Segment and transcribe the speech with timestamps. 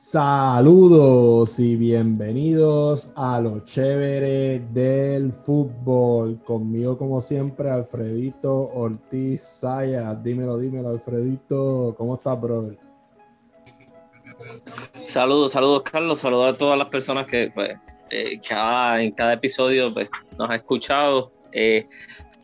[0.00, 6.40] Saludos y bienvenidos a lo chévere del fútbol.
[6.44, 10.14] Conmigo, como siempre, Alfredito Ortiz Saya.
[10.14, 11.94] Dímelo, dímelo, Alfredito.
[11.98, 12.78] ¿Cómo estás, brother?
[15.08, 16.20] Saludos, saludos, Carlos.
[16.20, 17.76] Saludos a todas las personas que, pues,
[18.10, 20.08] eh, cada, en cada episodio pues,
[20.38, 21.32] nos ha escuchado.
[21.52, 21.86] Eh,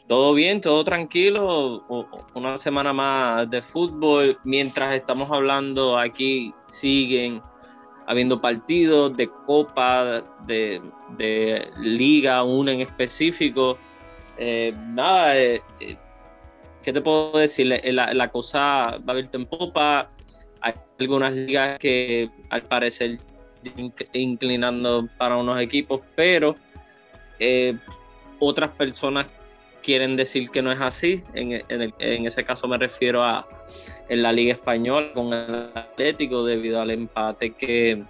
[0.07, 1.85] todo bien, todo tranquilo,
[2.35, 4.39] una semana más de fútbol.
[4.45, 7.41] Mientras estamos hablando aquí, siguen
[8.07, 13.79] habiendo partidos de Copa, de, Liga, una en específico.
[14.37, 15.97] Eh, nada, eh, eh,
[16.83, 17.67] ¿qué te puedo decir?
[17.67, 20.11] La, la, cosa va a haber en popa.
[20.61, 23.19] Hay algunas ligas que al parecer
[24.13, 26.57] inclinando para unos equipos, pero
[28.39, 29.27] otras personas
[29.85, 31.23] quieren decir que no es así.
[31.35, 31.63] En,
[31.99, 33.47] ese caso me refiero a
[34.09, 38.05] en la Liga Española con el Atlético debido al empate que,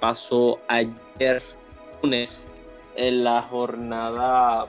[0.00, 1.42] pasó ayer
[2.02, 2.48] lunes
[2.96, 4.66] en la jornada,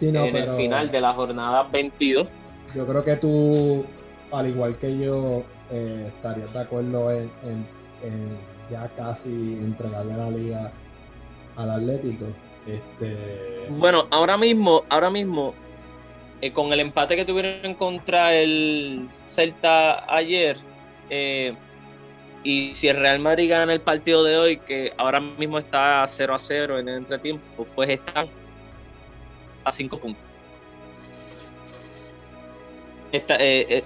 [0.00, 2.28] en el final de la jornada 22.
[2.74, 3.84] Yo creo que tú,
[4.30, 7.66] al igual que yo, eh, estarías de acuerdo en,
[8.70, 10.72] ya casi entregarle la liga
[11.56, 12.26] al Atlético.
[12.68, 13.66] Este...
[13.70, 15.54] Bueno, ahora mismo, ahora mismo,
[16.40, 20.56] eh, con el empate que tuvieron contra el Celta ayer,
[21.10, 21.54] eh,
[22.44, 26.34] y si el Real Madrid gana el partido de hoy, que ahora mismo está 0
[26.34, 28.28] a 0 en el entretiempo, pues están
[29.64, 30.22] a 5 puntos.
[33.12, 33.82] Eh,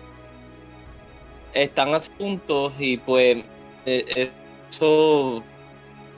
[1.54, 3.38] están a 5 puntos y pues
[3.84, 5.42] eso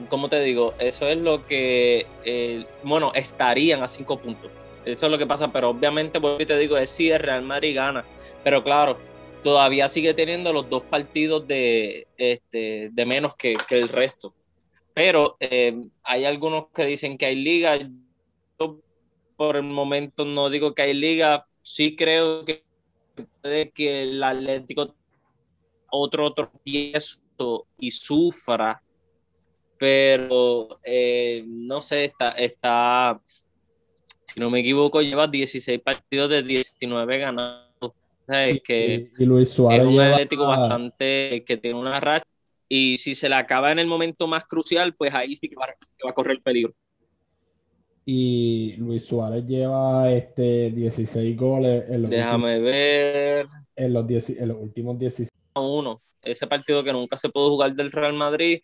[0.08, 4.50] como te digo, eso es lo que, eh, bueno, estarían a cinco puntos.
[4.84, 8.04] Eso es lo que pasa, pero obviamente, pues te digo, es si Real Madrid gana.
[8.42, 8.98] Pero claro,
[9.42, 14.32] todavía sigue teniendo los dos partidos de, este, de menos que, el resto.
[14.92, 17.78] Pero eh, hay algunos que dicen que hay liga.
[18.58, 18.80] Yo
[19.36, 21.46] por el momento no digo que hay liga.
[21.62, 22.64] Sí creo que
[23.42, 24.94] puede que el Atlético
[25.90, 27.20] otro tropiezo
[27.78, 28.83] y sufra
[29.84, 33.20] pero eh, no sé, está, está,
[34.24, 37.92] si no me equivoco, lleva 16 partidos de 19 ganados.
[38.64, 42.24] que y, Luis Suárez es un Atlético bastante que tiene una racha
[42.66, 45.66] y si se le acaba en el momento más crucial, pues ahí sí que va,
[46.08, 46.72] a correr peligro.
[48.06, 53.46] Y Luis Suárez lleva este 16 goles en los Déjame ver.
[53.76, 55.28] En los, en los últimos 16.
[55.56, 56.00] Uno.
[56.22, 58.62] Ese partido que nunca se pudo jugar del Real Madrid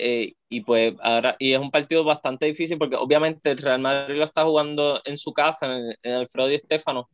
[0.00, 4.16] eh, y pues ahora, y es un partido bastante difícil porque obviamente el Real Madrid
[4.16, 7.08] lo está jugando en su casa, en, el Alfredo Di Stéfano,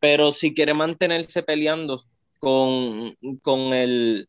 [0.00, 2.02] pero si quiere mantenerse peleando
[2.38, 4.28] con, con el,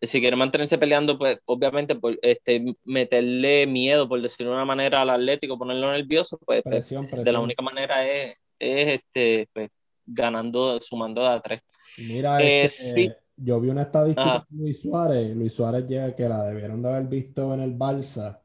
[0.00, 5.10] si quiere mantenerse peleando, pues obviamente este, meterle miedo, por decirlo de una manera, al
[5.10, 9.70] Atlético, ponerlo nervioso, pues, pues de la única manera es, es este, pues,
[10.06, 11.62] ganando, sumando a tres.
[11.98, 15.34] Mira, eh, este, yo vi una estadística de Luis Suárez.
[15.34, 18.42] Luis Suárez llega que la debieron de haber visto en el Balsa.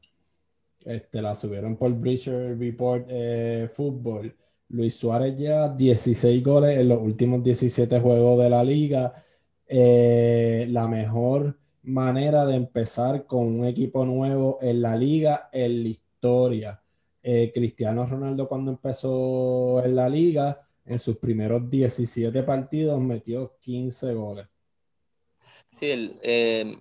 [0.84, 4.34] Este, la subieron por Breacher Report eh, Fútbol.
[4.68, 9.14] Luis Suárez lleva 16 goles en los últimos 17 juegos de la liga.
[9.66, 15.88] Eh, la mejor manera de empezar con un equipo nuevo en la liga en la
[15.88, 16.82] historia.
[17.22, 24.14] Eh, Cristiano Ronaldo cuando empezó en la liga, en sus primeros 17 partidos metió 15
[24.14, 24.46] goles.
[25.74, 26.80] Sí, el,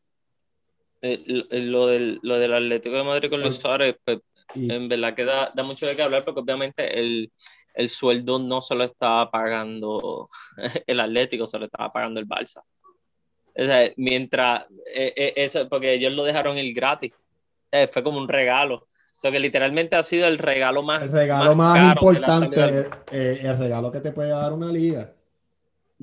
[1.01, 4.19] lo, del, lo del Atlético de Madrid con los Suárez, pues,
[4.55, 7.31] en verdad que da, mucho de qué hablar porque obviamente el,
[7.89, 10.27] sueldo no se lo estaba pagando
[10.87, 12.61] el Atlético, se lo estaba pagando el Barça.
[13.55, 14.65] O sea, mientras,
[14.95, 17.13] eh, eh, eso, porque ellos lo dejaron ir gratis,
[17.91, 18.87] fue como un regalo.
[19.15, 23.57] O sea, que literalmente ha sido el regalo más, el regalo más, importante, eh, el
[23.57, 25.13] regalo que te puede dar una liga.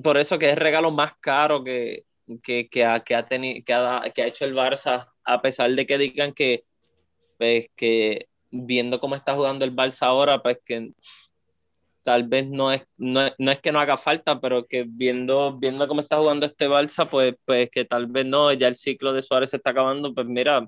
[0.01, 2.05] Por eso que es el regalo más caro que,
[2.43, 5.71] que, que, ha, que, ha, tenido, que, ha, que ha hecho el Barça, a pesar
[5.71, 6.65] de que digan que,
[7.37, 10.93] pues, que viendo cómo está jugando el Barça ahora, pues que
[12.03, 16.01] tal vez no es, no, es que no haga falta, pero que viendo, viendo cómo
[16.01, 19.51] está jugando este Barça, pues, pues que tal vez no, ya el ciclo de Suárez
[19.51, 20.67] se está acabando, pues mira,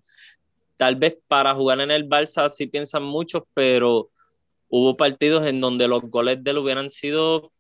[0.78, 4.10] tal vez para jugar en el Barça sí piensan muchos, pero
[4.70, 7.52] hubo partidos en donde los goles de él hubieran sido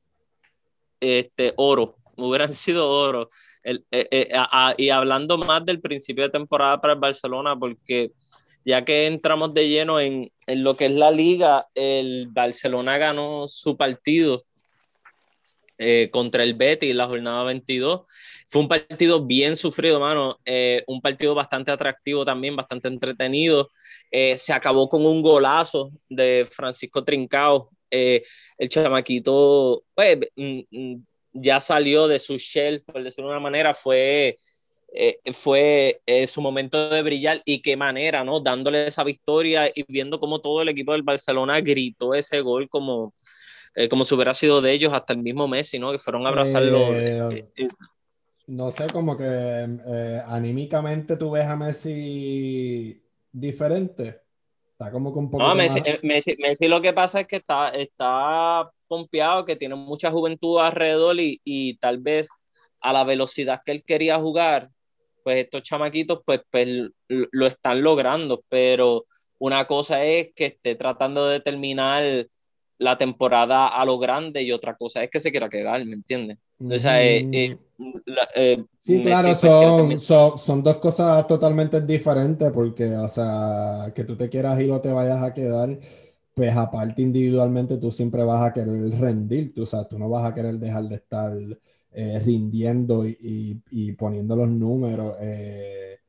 [1.00, 3.30] este, oro, hubieran sido oro.
[3.63, 4.30] Eh, eh,
[4.77, 8.12] y hablando más del principio de temporada para el Barcelona, porque
[8.65, 13.75] ya que entramos de lleno en, lo que es la liga, el Barcelona ganó su
[13.77, 14.44] partido
[15.77, 18.01] eh, contra el Betis en la jornada 22.
[18.48, 20.39] Fue un partido bien sufrido, mano.
[20.45, 23.69] Eh, un partido bastante atractivo también, bastante entretenido.
[24.12, 27.69] Eh, se acabó con un golazo de Francisco Trincao.
[27.89, 33.74] el chamaquito, pues, mm, mm, ya salió de su shell, por decirlo de una manera.
[33.74, 34.38] Fue
[34.96, 38.40] eh, fue eh, su momento de brillar y qué manera, ¿no?
[38.40, 43.16] Dándole esa victoria y viendo cómo todo el equipo del Barcelona gritó ese gol como,
[43.74, 45.92] eh, como si hubiera sido de ellos hasta el mismo Messi, ¿no?
[45.92, 46.92] Que fueron a abrazarlo.
[48.46, 49.26] no sé, como que
[50.28, 54.22] anímicamente tú ves a Messi diferente.
[54.84, 55.44] Está como un poco.
[55.44, 60.60] No, Messi, Messi, lo que pasa es que está, está pompeado, que tiene mucha juventud
[60.60, 62.28] alrededor y, y tal vez
[62.82, 64.70] a la velocidad que él quería jugar,
[65.24, 66.68] pues estos chamaquitos pues, pues
[67.08, 69.06] lo están logrando, pero
[69.40, 72.28] una cosa es que esté tratando de terminar
[72.78, 76.38] la temporada a lo grande y otra cosa es que se quiera quedar, ¿me entiendes?
[76.60, 77.58] O sea, eh, eh,
[78.36, 84.16] eh, sí, claro, son, son, son, dos cosas totalmente diferentes porque, o sea, que tú
[84.16, 85.80] te quieras ir o te vayas a quedar,
[86.34, 90.26] pues aparte individualmente tú siempre vas a querer rendir, tú, o sea, tú no vas
[90.26, 91.32] a querer dejar de estar
[91.92, 96.00] eh, rindiendo y, y, poniendo los números eh,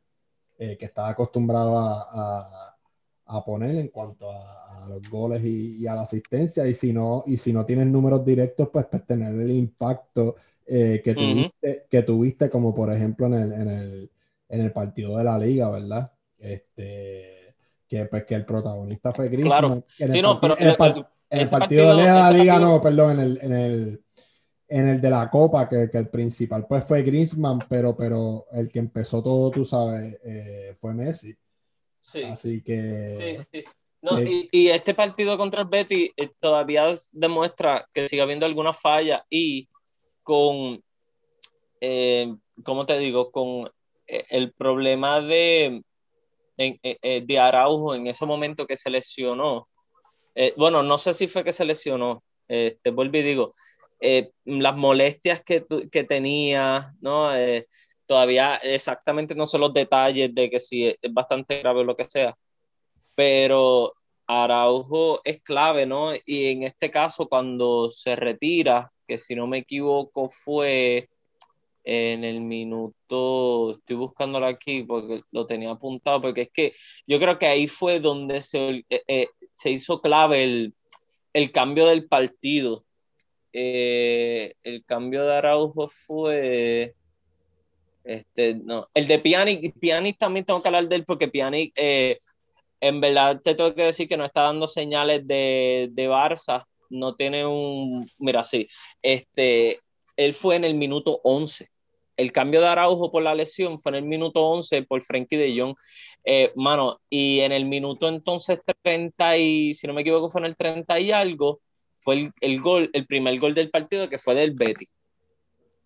[0.59, 2.75] eh, que estaba acostumbrado a,
[3.27, 6.67] a, poner en cuanto a, los goles y, a la asistencia.
[6.67, 11.15] Y si no, y si no tienes números directos, pues, pues tener el impacto que,
[11.15, 14.11] tuviste, que tuviste, como por ejemplo en el, en, el,
[14.49, 16.13] en el partido de la liga, ¿verdad?
[16.39, 17.55] Este,
[17.89, 19.85] que, pues, que el protagonista fue Griezmann.
[19.99, 20.77] En el, no, pero, en el,
[21.49, 24.05] partido, de la liga, no, perdón, en el, en el
[24.69, 28.69] en el de la Copa, que, que el principal pues fue Griezmann, pero, pero el
[28.71, 31.35] que empezó todo, tú sabes, eh, fue Messi.
[32.01, 32.23] Sí.
[32.23, 33.37] Así que...
[33.37, 33.65] Sí, sí.
[34.03, 38.75] No, y, y, este partido contra el Betty eh, todavía demuestra que sigue habiendo alguna
[38.75, 39.67] falla y
[40.25, 40.83] con,
[41.81, 42.35] eh,
[42.65, 43.31] ¿cómo te digo?
[43.31, 43.71] Con
[44.07, 45.83] el problema de,
[46.57, 49.69] de Araujo en ese momento que se lesionó.
[50.57, 53.53] bueno, no sé si fue que se lesionó, te vuelvo y digo,
[54.07, 57.35] eh, las molestias que, que tenía, ¿no?
[57.35, 57.67] Eh,
[58.05, 62.05] todavía exactamente no sé los detalles de que si es bastante grave o lo que
[62.05, 62.37] sea,
[63.15, 63.95] pero
[64.27, 66.13] Araujo es clave, ¿no?
[66.27, 71.09] Y en este caso, cuando se retira, que si no me equivoco fue
[71.85, 76.75] en el minuto, estoy buscándolo aquí porque lo tenía apuntado, porque es que
[77.07, 80.75] yo creo que ahí fue donde se, eh, se hizo clave el,
[81.35, 82.87] el, cambio del partido,
[83.53, 86.95] eh, el cambio de Araujo fue.
[88.03, 92.19] Este, no, el de Piani, Piani también tengo que hablar de él porque Piani, eh,
[92.85, 97.17] en verdad te tengo que decir que no está dando señales de, de Barça, no
[97.17, 98.69] tiene un, mira, sí,
[99.01, 99.81] este,
[100.17, 101.71] él fue en el minuto 11,
[102.19, 105.59] el cambio de Araujo por la lesión fue en el minuto 11 por Frankie de
[105.59, 105.75] Jong,
[106.25, 110.47] eh, mano, y en el minuto entonces 30 y, si no me equivoco, fue en
[110.47, 111.61] el 30 y algo,
[112.01, 114.85] fue el, gol, el primer gol del partido que fue del Betty.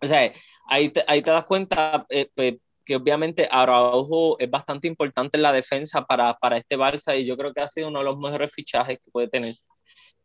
[0.01, 0.33] O sea,
[0.67, 2.55] ahí te, ahí te das cuenta eh, pues,
[2.89, 7.37] que obviamente Araujo es bastante importante en la defensa para, para, este Barça y yo
[7.37, 9.53] creo que ha sido uno de los mejores fichajes que puede tener.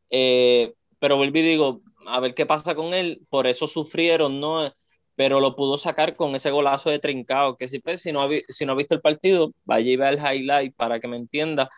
[0.08, 4.72] Eh, pero vuelvo y digo, a ver qué pasa con él, por eso sufrieron, ¿no?
[5.14, 8.28] Pero lo pudo sacar con ese golazo de trincado, que si, pues, si, no ha,
[8.28, 11.68] visto el partido, vaya y vea el highlight para que me entienda.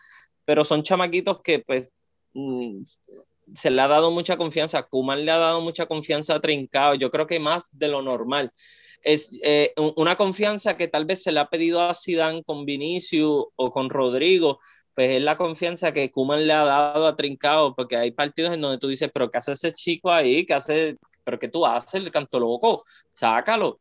[0.45, 1.91] Pero son chamaquitos que pues
[2.33, 2.83] mm,
[3.53, 7.11] se le ha dado mucha confianza, Kuman le ha dado mucha confianza a Trincao, yo
[7.11, 8.53] creo que más de lo normal.
[9.03, 13.45] Es eh, una confianza que tal vez se le ha pedido a Zidane con Vinicius
[13.55, 14.59] o con Rodrigo,
[14.93, 18.61] pues es la confianza que Kuman le ha dado a Trincao, porque hay partidos en
[18.61, 20.45] donde tú dices, pero ¿qué hace ese chico ahí?
[20.45, 20.97] ¿Qué hace?
[21.23, 22.01] ¿Pero qué tú haces?
[22.01, 23.79] El canto loco, sácalo.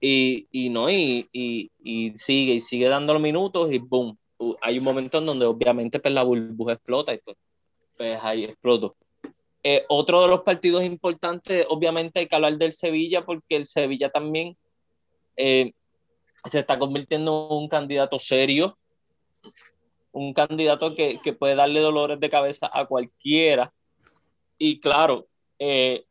[0.00, 4.18] Y, y no, y, y, y, sigue, y sigue dando los minutos y boom.
[4.62, 7.36] Hay un momento en donde obviamente pues, la burbuja explota y pues
[7.96, 8.96] pues ahí explotó.
[9.68, 14.10] Eh, otro de los partidos importantes, obviamente hay que hablar del Sevilla, porque el Sevilla
[14.10, 14.56] también
[15.36, 15.72] eh,
[16.48, 18.78] se está convirtiendo en un candidato serio,
[20.12, 23.72] un candidato que, que, puede darle dolores de cabeza a cualquiera.
[24.56, 25.26] Y claro,
[25.58, 26.04] eh,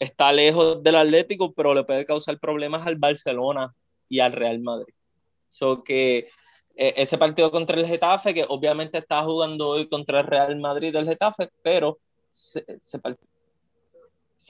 [0.00, 3.72] está lejos del Atlético, pero le puede causar problemas al Barcelona
[4.08, 4.94] y al Real Madrid.
[5.48, 6.26] So que
[6.74, 10.92] e, ese partido contra el Getafe, que obviamente está jugando hoy contra el Real Madrid
[10.92, 12.00] del Getafe, pero
[12.30, 12.98] ese,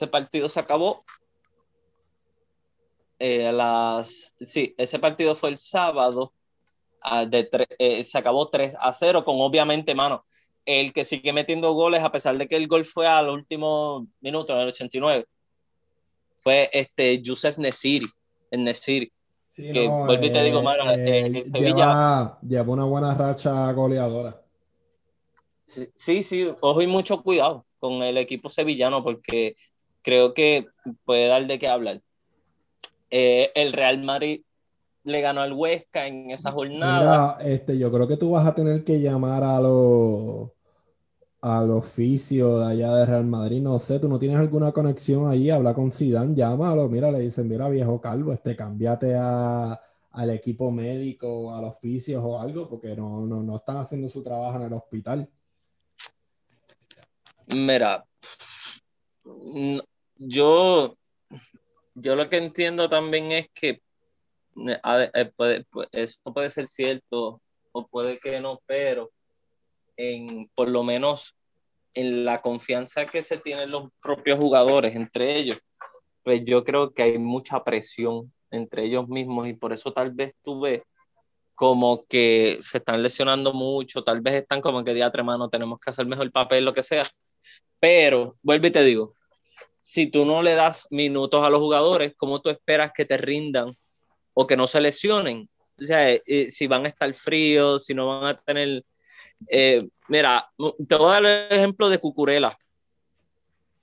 [0.07, 1.03] partido se acabó
[3.19, 4.33] eh, a las...
[4.39, 6.33] Sí, ese partido fue el sábado,
[7.27, 10.23] de eh, se acabó 3 a 0, con obviamente, mano,
[10.65, 14.53] el que sigue metiendo goles, a pesar de que el gol fue al último minuto,
[14.53, 15.25] en el 89.
[16.39, 18.07] fue este Yusef Nesiri,
[18.51, 19.11] el Nesiri.
[19.49, 23.71] Sí, que no, vuelvo y te digo, mano, eh, eh, lleva, lleva, una buena racha
[23.73, 24.41] goleadora.
[25.65, 29.57] Sí, sí, ojo y mucho cuidado con el equipo sevillano porque
[30.03, 30.67] creo que
[31.03, 32.01] puede dar de qué hablar.
[33.09, 34.41] Eh, el Real Madrid
[35.03, 37.37] le ganó al Huesca en esa jornada.
[37.41, 40.51] Este, yo creo que tú vas a tener que llamar a los
[41.41, 45.49] al oficio de allá de Real Madrid, no sé, tú no tienes alguna conexión ahí,
[45.49, 50.69] habla con Zidane, llámalo, mira, le dicen, mira viejo calvo, este, cámbiate a, al equipo
[50.69, 54.73] médico, al oficio o algo, porque no, no, no están haciendo su trabajo en el
[54.73, 55.27] hospital.
[57.53, 58.05] Mira,
[60.15, 60.97] yo,
[61.95, 63.81] yo lo que entiendo también es que
[64.67, 67.41] eh, puede, eso puede ser cierto
[67.71, 69.11] o puede que no, pero
[69.97, 71.35] en por lo menos
[71.93, 75.59] en la confianza que se tienen los propios jugadores entre ellos,
[76.23, 80.33] pues yo creo que hay mucha presión entre ellos mismos y por eso tal vez
[80.41, 80.81] tú ves
[81.55, 85.89] como que se están lesionando mucho, tal vez están como que día mano, tenemos que
[85.89, 87.03] hacer mejor papel, lo que sea.
[87.81, 89.13] Pero, vuelvo y te digo,
[89.79, 93.75] si tú no le das minutos a los jugadores, ¿cómo tú esperas que te rindan
[94.35, 95.49] o que no se lesionen?
[95.81, 98.85] O sea, eh, si van a estar fríos, si no van a tener...
[99.47, 100.47] Eh, mira,
[100.87, 102.55] te voy a dar el ejemplo de Cucurela.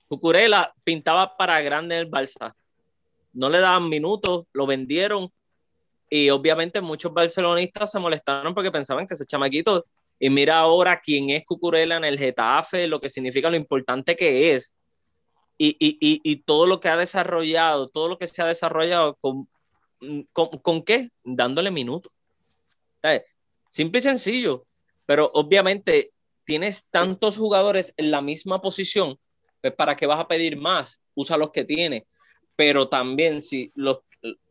[0.07, 2.55] Cucurela pintaba para grande el Barça.
[3.33, 5.29] No le daban minutos, lo vendieron
[6.09, 9.85] y obviamente muchos barcelonistas se molestaron porque pensaban que ese chamaquito,
[10.19, 14.53] y mira ahora quién es Cucurella en el Getafe, lo que significa lo importante que
[14.53, 14.73] es,
[15.57, 19.15] y, y, y, y todo lo que ha desarrollado, todo lo que se ha desarrollado,
[19.15, 19.47] ¿con,
[20.31, 21.09] con, con qué?
[21.23, 22.11] Dándole minutos.
[23.69, 24.65] Simple y sencillo,
[25.05, 26.11] pero obviamente
[26.43, 29.17] tienes tantos jugadores en la misma posición,
[29.61, 32.03] pues para qué vas a pedir más, usa los que tienes,
[32.55, 33.99] pero también si los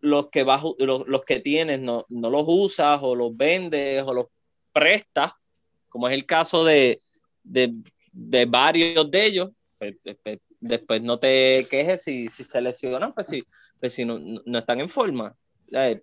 [0.00, 0.44] los que,
[0.78, 4.26] los, que tienes no, los usas o los vendes o los
[4.72, 5.32] prestas,
[5.88, 7.00] como es el caso de,
[8.49, 13.28] varios de ellos, pues, pues, pues, después no te quejes si, si se lesionan, pues
[13.28, 13.45] si,
[13.80, 14.18] pues si no,
[14.59, 15.35] están en forma.
[15.73, 16.00] Eh,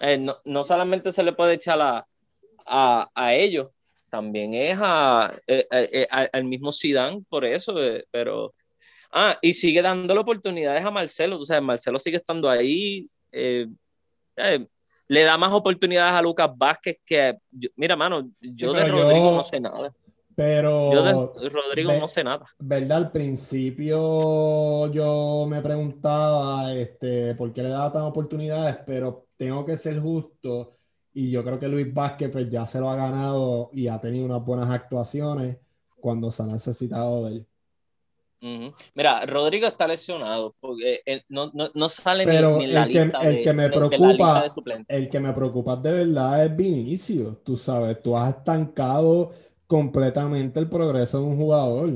[0.00, 2.06] eh, no, solamente se le puede echar a,
[3.14, 3.68] a, ellos,
[4.10, 7.74] también es a, eh, al mismo Zidane por eso,
[8.10, 8.54] pero
[9.16, 11.36] Ah, y sigue dándole oportunidades a Marcelo.
[11.36, 13.08] O sea, Marcelo sigue estando ahí.
[13.30, 13.68] Eh,
[14.36, 14.66] eh,
[15.08, 17.36] le da más oportunidades a Lucas Vázquez que.
[17.76, 19.92] mira, mano, yo de Rodrigo no sé nada.
[20.34, 20.92] Pero.
[20.92, 22.46] Yo de Rodrigo no sé nada.
[22.58, 22.98] ¿Verdad?
[22.98, 29.76] Al principio yo me preguntaba este, por qué le daba tantas oportunidades, pero tengo que
[29.76, 30.76] ser justo.
[31.12, 34.26] Y yo creo que Luis Vázquez pues ya se lo ha ganado y ha tenido
[34.26, 35.58] unas buenas actuaciones
[36.00, 37.46] cuando se ha necesitado de él.
[38.94, 43.00] Mira, Rodrigo está lesionado porque no, no, no, sale Pero ni, en la el que,
[43.22, 44.44] el que me preocupa,
[44.86, 47.38] el que me preocupa de verdad es Vinicio.
[47.42, 49.30] Tú sabes, tú has estancado
[49.66, 51.90] completamente el progreso de un jugador.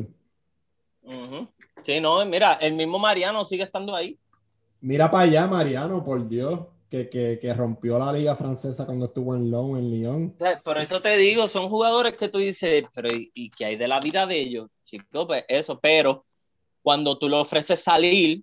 [1.82, 4.18] Sí, no, mira, el mismo Mariano sigue estando ahí.
[4.80, 6.60] Mira para allá, Mariano, por Dios.
[6.88, 10.36] Que, que, que, rompió la liga francesa cuando estuvo en Lyon, en Lyon.
[10.64, 13.86] por eso te digo, son jugadores que tú dices, pero ¿y, y qué hay de
[13.86, 14.70] la vida de ellos?
[14.84, 16.24] Chicos, pues eso, pero
[16.88, 18.40] cuando tú le ofreces salir,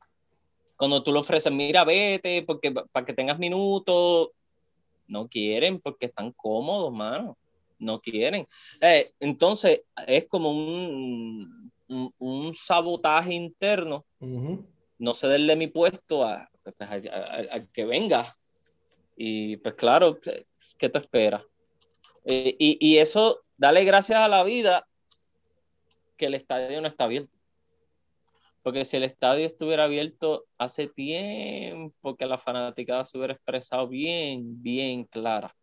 [0.78, 4.30] cuando tú le ofreces, mira, vete, porque para que tengas minutos,
[5.08, 7.40] no quieren porque están cómodos, mano.
[7.80, 8.48] No quieren.
[8.82, 11.72] Eh, entonces, es como un,
[12.20, 14.06] un, sabotaje interno.
[14.20, 16.76] No cederle mi puesto a, pues,
[17.74, 18.32] que venga.
[19.18, 20.20] Y pues claro,
[20.78, 21.44] ¿qué te espera?
[22.26, 24.88] Eh, y, y eso, dale gracias a la vida
[26.16, 27.32] que el estadio no está abierto.
[28.66, 34.64] Porque si el estadio estuviera abierto hace tiempo que la fanaticada se hubiera expresado bien,
[34.64, 35.56] bien clara.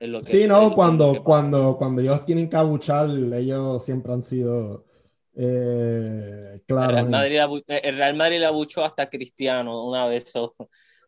[0.00, 4.22] En lo que sí, no, cuando, cuando, cuando ellos tienen que abuchar, ellos siempre han
[4.22, 4.86] sido
[5.34, 7.00] eh, claros.
[7.00, 10.32] El Real, Madrid, le abuchó hasta Cristiano una vez.
[10.34, 10.50] O,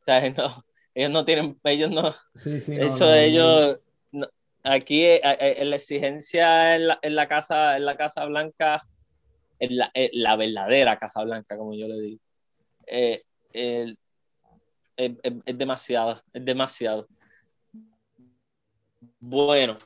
[0.03, 2.13] sea, ellos no tienen, ellos no.
[2.35, 3.81] Sí, sí, eso ellos.
[4.65, 8.83] aquí en eh, eh, la exigencia en la, en la, casa, en la Casa Blanca
[9.59, 12.21] es la, la verdadera Casa Blanca, como yo le digo.
[12.87, 13.23] Eh,
[13.53, 13.97] es,
[15.59, 17.07] demasiado, es demasiado.
[19.21, 19.77] Bueno,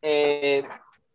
[0.00, 0.64] eh,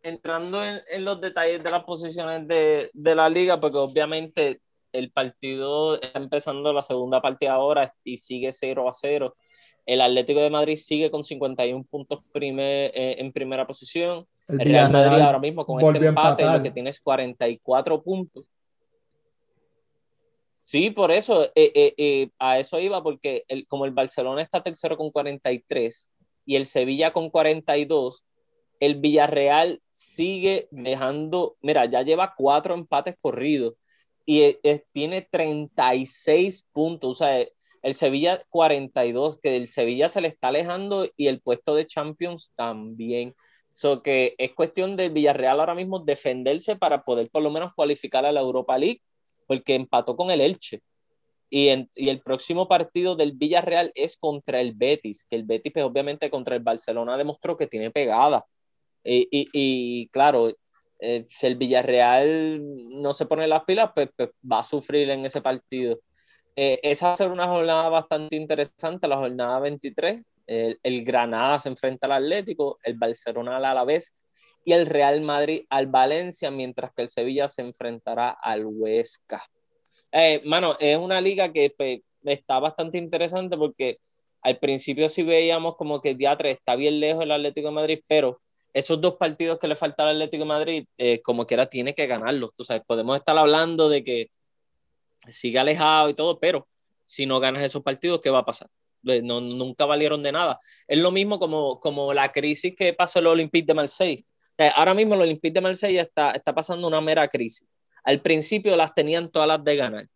[0.02, 4.60] entrando en, los detalles de las posiciones de, de, la liga, porque obviamente
[4.92, 9.36] el partido está empezando la segunda parte ahora y sigue 0 a 0.
[9.88, 14.26] El Atlético de Madrid sigue con 51 puntos primer, eh, en primera posición.
[14.46, 18.44] El, Real Madrid ahora mismo con este empate lo que tienes 44 puntos.
[20.58, 24.62] Sí, por eso, eh, eh, eh, a eso iba, porque el, como el Barcelona está
[24.62, 26.10] tercero con 43
[26.44, 28.26] y el Sevilla con 42,
[28.80, 33.76] el Villarreal sigue dejando, mira, ya lleva cuatro empates corridos
[34.26, 34.56] y
[34.92, 37.46] tiene 36 puntos, o sea,
[37.82, 42.52] el Sevilla 42, que el Sevilla se le está alejando y el puesto de Champions
[42.56, 43.34] también.
[43.70, 48.24] So que es cuestión del Villarreal ahora mismo defenderse para poder por lo menos cualificar
[48.26, 49.02] a la Europa League
[49.46, 50.82] porque empató con el Elche.
[51.50, 56.30] Y, el próximo partido del Villarreal es contra el Betis, que el Betis, pues, obviamente,
[56.30, 58.44] contra el Barcelona demostró que tiene pegada.
[59.02, 60.50] Y, claro,
[61.00, 62.60] eh, si el Villarreal
[63.00, 65.98] no se pone las pilas, pues, pues va a sufrir en ese partido.
[66.60, 70.22] Eh, esa va a ser una jornada bastante interesante, la jornada 23.
[70.48, 74.12] El, Granada se enfrenta al Atlético, el Barcelona al Alavés
[74.64, 79.40] y el Real Madrid al Valencia, mientras que el Sevilla se enfrentará al Huesca.
[80.10, 84.00] Eh, mano, es una liga que pues, está bastante interesante porque
[84.42, 88.00] al principio sí veíamos como que el teatro está bien lejos el Atlético de Madrid,
[88.08, 88.40] pero
[88.72, 92.08] esos dos partidos que le falta al Atlético de Madrid, eh, como quiera, tiene que
[92.08, 92.52] ganarlos.
[92.56, 94.30] Tú sabes, podemos estar hablando de que
[95.28, 96.68] sigue alejado y todo, pero
[97.04, 98.68] si no ganas esos partidos, ¿qué va a pasar?
[99.06, 100.58] Eh, no, nunca valieron de nada.
[100.86, 104.26] Es lo mismo como, como la crisis que pasó el Olympique de Marseille
[104.74, 107.66] ahora mismo el Olympique de Marsella está, está pasando una mera crisis.
[108.02, 110.08] Al principio las tenían todas las de ganar.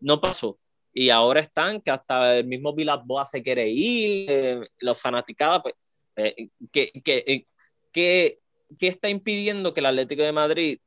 [0.00, 0.58] No pasó.
[0.92, 5.74] Y ahora están que hasta el mismo Villas-Boas se quiere ir, eh, los fanaticados, pues,
[6.16, 7.46] eh, que, que,
[7.92, 8.38] que,
[8.78, 10.78] que, está impidiendo que el Atlético de Madrid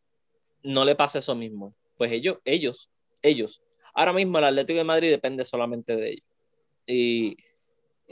[0.64, 1.76] no le pase eso mismo.
[1.98, 2.90] Pues ellos, ellos,
[3.22, 3.62] ellos.
[3.94, 6.26] Ahora mismo el Atlético de Madrid depende solamente de ellos.
[6.86, 7.38] Y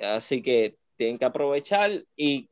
[0.02, 2.50] así que tienen que aprovechar y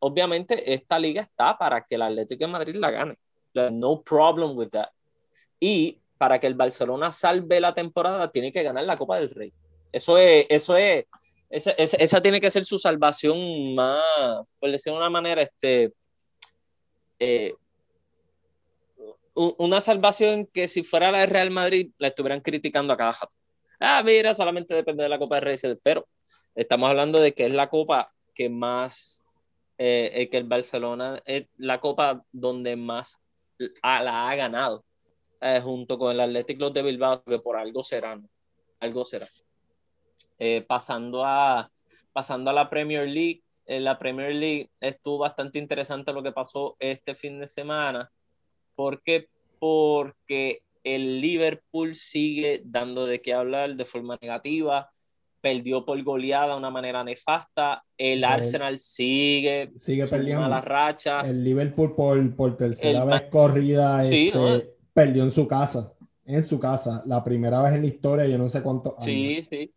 [0.00, 3.18] obviamente esta liga está para que el Atlético de Madrid la gane.
[3.54, 4.90] No problem with that.
[5.58, 9.52] Y para que el Barcelona salve la temporada, tiene que ganar la Copa del Rey.
[9.92, 11.06] Eso es, eso es,
[11.48, 15.92] esa, esa, tiene que ser su salvación más, por decirlo de una manera, este,
[17.18, 17.54] eh,
[19.36, 23.36] una salvación que si fuera la de Real Madrid la estuvieran criticando a cada jato.
[23.78, 26.08] Ah, mira, solamente depende de la Copa del Rey, pero
[26.56, 29.22] Estamos hablando de que es la copa que más,
[29.76, 33.18] eh, eh, que el Barcelona es la copa donde más
[33.58, 34.82] la ha ganado,
[35.42, 38.18] eh, junto con el Atlético de Bilbao, que por algo será,
[38.80, 39.26] algo será.
[40.66, 41.70] pasando, a,
[42.14, 46.76] pasando a la Premier League, en la Premier League estuvo bastante interesante lo que pasó
[46.78, 48.10] este fin de semana.
[48.76, 49.28] ¿Por qué?
[49.58, 54.92] Porque el Liverpool sigue dando de qué hablar de forma negativa
[55.46, 57.84] perdió por goleada de una manera nefasta.
[57.96, 61.20] El Arsenal sigue, sigue perdiendo la racha.
[61.20, 65.92] El Liverpool por, por tercera vez corrida este, perdió en su casa.
[66.24, 67.04] En su casa.
[67.06, 68.96] La primera vez en la historia, yo no sé cuánto.
[68.98, 69.72] Sí, sí.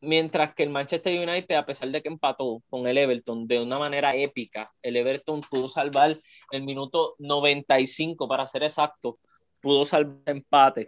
[0.00, 3.78] Mientras que el Manchester United, a pesar de que empató con el Everton de una
[3.78, 6.16] manera épica, el Everton pudo salvar
[6.52, 9.18] el minuto 95, para ser exacto,
[9.60, 10.86] pudo salvar el empate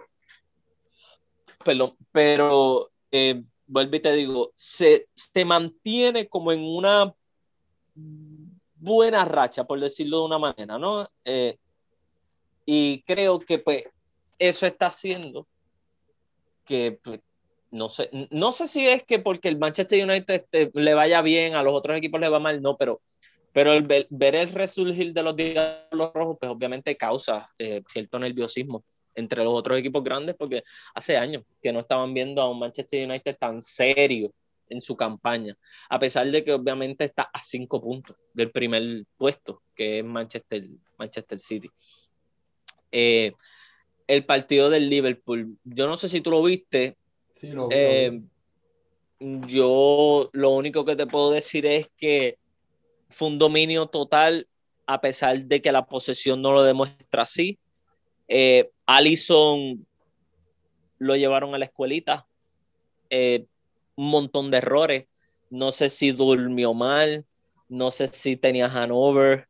[2.12, 7.14] pero eh, vuelvo y te digo, se, se mantiene como en una
[8.74, 11.08] buena racha, por decirlo de una manera, ¿no?
[11.24, 11.58] Eh,
[12.64, 13.84] y creo que pues
[14.38, 15.46] eso está haciendo
[16.64, 17.20] que pues,
[17.70, 21.54] no sé, no sé si es que porque el Manchester United este, le vaya bien,
[21.54, 23.00] a los otros equipos le va mal, no, pero,
[23.52, 28.84] pero el ver, el resurgir de los Diablos Rojos, pues obviamente causa eh, cierto nerviosismo
[29.14, 30.62] entre los otros equipos grandes porque
[30.94, 34.32] hace años que no estaban viendo a un Manchester United tan serio
[34.68, 35.56] en su campaña,
[35.88, 40.64] a pesar de que obviamente está a cinco puntos del primer puesto, que es Manchester,
[40.96, 41.68] Manchester City.
[42.92, 43.32] Eh,
[44.06, 46.96] el partido del Liverpool, yo no sé si tú lo viste.
[47.70, 48.20] Eh,
[49.20, 52.38] yo lo único que te puedo decir es que
[53.08, 54.46] fue un dominio total,
[54.86, 57.58] a pesar de que la posesión no lo demuestra así.
[58.28, 59.86] Eh, Allison
[60.98, 62.26] lo llevaron a la escuelita.
[63.10, 63.46] Eh,
[63.96, 65.06] un montón de errores.
[65.50, 67.24] No sé si durmió mal,
[67.68, 69.48] no sé si tenía Hanover,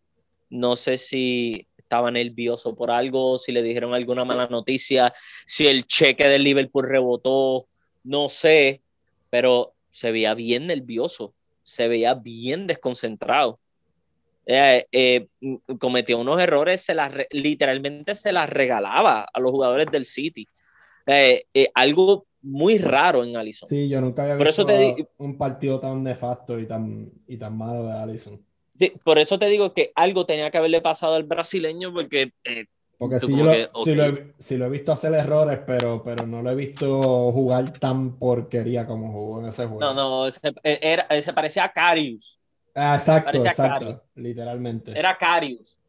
[0.48, 5.12] no sé si estaba nervioso por algo, si le dijeron alguna mala noticia,
[5.44, 7.66] si el cheque del Liverpool rebotó,
[8.02, 8.80] no sé,
[9.30, 13.58] pero se veía bien nervioso, se veía bien desconcentrado.
[14.46, 15.28] Eh, eh,
[15.78, 20.46] cometió unos errores, se las, literalmente se las regalaba a los jugadores del City.
[21.06, 23.68] Eh, algo muy raro en Allison.
[23.68, 24.66] Sí, yo nunca había visto
[25.18, 28.44] un partido tan nefasto y tan, y tan malo de Allison.
[28.76, 32.32] Sí, por eso te digo que algo tenía que haberle pasado al brasileño porque
[33.00, 37.72] Porque sí, lo, lo, he, visto hacer errores, pero, pero no lo he visto jugar
[37.78, 39.80] tan porquería como jugó en ese juego.
[39.80, 42.38] No, no, ese, era, se parecía a Carius.
[42.74, 44.92] Ah, exacto, exacto, literalmente.
[44.98, 45.80] Era Carius.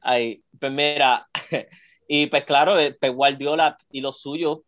[0.00, 1.28] Ahí, pues mira,
[2.08, 4.58] y pues claro, pues Guardiola y los suyos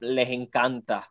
[0.00, 1.10] les encanta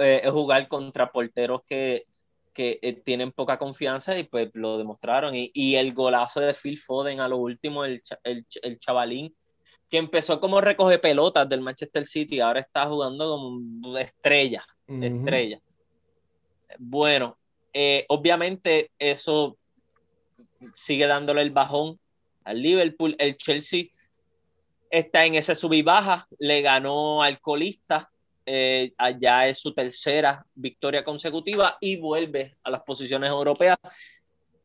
[0.00, 2.06] eh, jugar contra porteros que,
[2.52, 5.34] que eh, tienen poca confianza y pues lo demostraron.
[5.34, 9.34] Y, y, el golazo de Phil Foden a lo último, el, el, el, chavalín,
[9.88, 15.60] que empezó como recoge pelotas del Manchester City, ahora está jugando como estrella, estrella.
[16.78, 17.38] Bueno,
[17.72, 19.56] eh, obviamente eso
[20.74, 21.98] sigue dándole el bajón
[22.44, 23.16] al Liverpool.
[23.18, 23.86] El Chelsea
[24.90, 28.11] está en ese sub y baja, le ganó al colista
[28.46, 33.76] eh, allá es su tercera victoria consecutiva y vuelve a las posiciones europeas.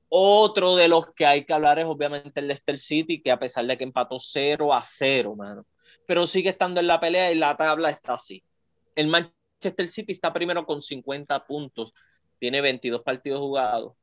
[0.10, 3.66] Otro de los que hay que hablar es obviamente el Leicester City, que a pesar
[3.66, 5.66] de que empató 0 a 0, mano,
[6.06, 8.44] pero sigue estando en la pelea y la tabla está así.
[8.96, 11.94] El Manchester City está primero con 50 puntos,
[12.40, 13.94] tiene 22 partidos jugados,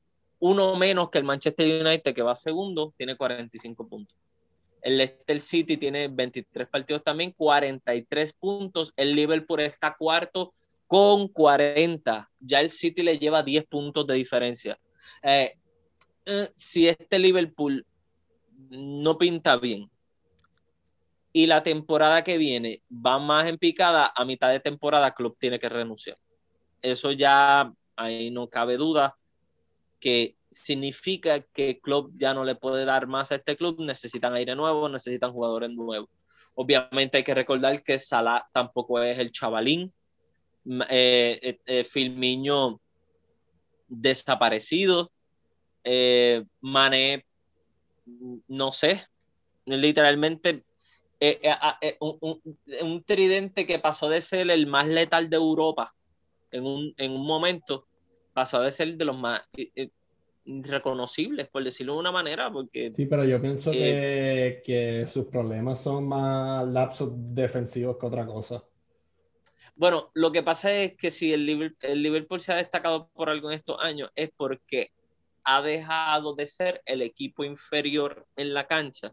[0.41, 4.15] uno menos que el Manchester United, que va segundo, tiene 45 puntos.
[4.85, 8.93] El Leicester City tiene 23 partidos también, 43 puntos.
[8.97, 10.53] El Liverpool está cuarto
[10.87, 12.31] con 40.
[12.41, 14.79] Ya el City le lleva 10 puntos de diferencia.
[15.23, 15.55] Eh,
[16.27, 17.87] eh, si este Liverpool
[18.69, 19.91] no pinta bien
[21.33, 25.59] y la temporada que viene va más en picada, a mitad de temporada Club tiene
[25.59, 26.19] que renunciar.
[26.83, 29.17] Eso ya ahí no cabe duda
[29.99, 34.35] que significa que el club ya no le puede dar más a este club, necesitan
[34.35, 36.09] aire nuevo, necesitan jugadores nuevos.
[36.55, 39.93] Obviamente hay que recordar que Salah tampoco es el chavalín,
[40.89, 42.81] eh, eh, eh Filmiño
[43.89, 45.11] desaparecido,
[45.83, 47.27] eh, Mané,
[48.49, 49.05] no sé,
[49.67, 50.65] literalmente
[52.01, 55.95] un, tridente que pasó de ser el más letal de Europa
[56.51, 57.87] en un, en un momento,
[58.33, 59.43] pasó de ser de los más
[60.47, 62.93] reconocibles, por decirlo de una manera, porque...
[62.95, 68.63] Sí, pero yo pienso que, que, sus problemas son más lapsos defensivos que otra cosa.
[69.77, 73.29] Bueno, lo que pasa es que si el Liverpool, el Liverpool se ha destacado por
[73.29, 74.93] algo en estos años es porque
[75.43, 79.13] ha dejado de ser el equipo inferior en la cancha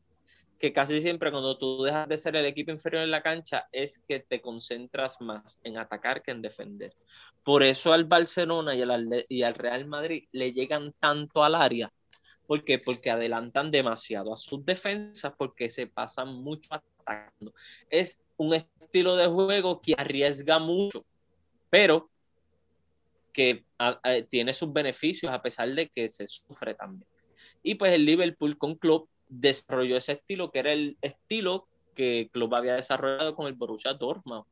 [0.62, 3.98] que casi siempre cuando tú dejas de ser el equipo inferior en la cancha es
[4.08, 6.96] que te concentras más en atacar que en defender.
[7.44, 11.92] Por eso al Barcelona y al, Real Madrid le llegan tanto al área.
[12.46, 12.78] ¿Por qué?
[12.78, 17.56] Porque adelantan demasiado a sus defensas porque se pasan mucho atacando.
[17.90, 21.04] Es un estilo de juego que arriesga mucho,
[21.72, 22.08] pero
[23.34, 23.66] que
[24.30, 27.10] tiene sus beneficios a pesar de que se sufre también.
[27.64, 32.54] Y pues el Liverpool con Club desarrolló ese estilo, que era el estilo que Club
[32.54, 34.44] había desarrollado con el Borussia Dortmund.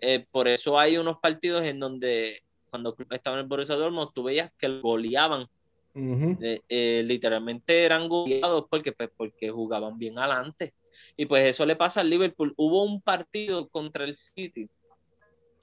[0.00, 4.10] Eh, por eso hay unos partidos en donde cuando Club estaba en el Borussia Dortmund,
[4.12, 5.46] tú veías que lo goleaban.
[5.92, 10.74] Eh, eh, literalmente eran goleados porque, pues, porque jugaban bien adelante.
[11.16, 12.54] Y pues eso le pasa al Liverpool.
[12.56, 14.68] Hubo un partido contra el City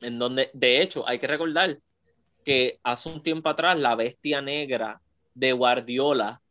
[0.01, 1.79] en donde, de hecho, hay que recordar
[2.43, 5.01] que hace un tiempo atrás la bestia negra
[5.33, 6.41] de Guardiola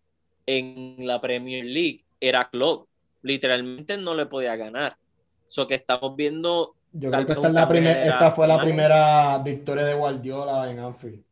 [0.47, 2.89] en la Premier League era Klopp.
[3.23, 4.97] Literalmente no le podía ganar.
[5.47, 6.75] Eso que estamos viendo.
[6.93, 11.23] Yo creo que esta, la esta fue la primera victoria de Guardiola en Anfield.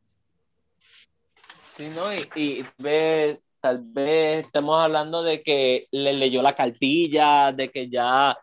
[1.64, 2.12] Sí, ¿no?
[2.36, 2.64] Y,
[3.60, 8.36] tal vez estemos hablando de que le leyó la cartilla, de que ya,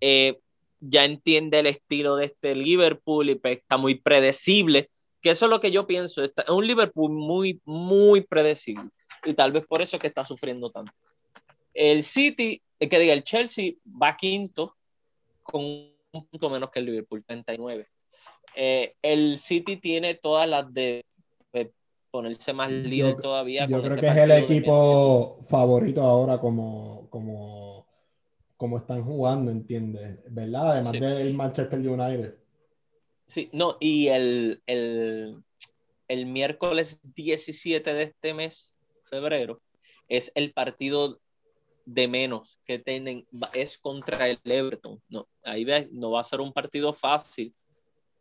[0.00, 0.40] eh,
[0.80, 4.88] ya entiende el estilo de este Liverpool y pues, está muy predecible.
[5.20, 6.24] Que eso es lo que yo pienso.
[6.24, 8.90] es un Liverpool muy, muy predecible
[9.26, 10.92] y tal vez por eso es que está sufriendo tanto.
[11.74, 14.76] El City, eh, que diga, el Chelsea va quinto
[15.42, 17.86] con un punto menos que el Liverpool, 39.
[18.54, 21.04] Eh, el City tiene todas las de,
[22.10, 23.66] ponerse más líder todavía.
[23.66, 27.86] Yo creo que es el equipo favorito ahora como, como,
[28.56, 30.20] como están jugando, ¿entiendes?
[30.30, 30.72] ¿Verdad?
[30.72, 32.34] Además del Manchester United.
[33.26, 35.42] Sí, no, y el, el,
[36.08, 38.75] el miércoles 17 de este mes
[39.08, 39.60] febrero,
[40.08, 41.18] es el partido
[41.84, 45.00] de menos que tienen, es contra el Everton.
[45.08, 47.54] No, ahí no va a ser un partido fácil.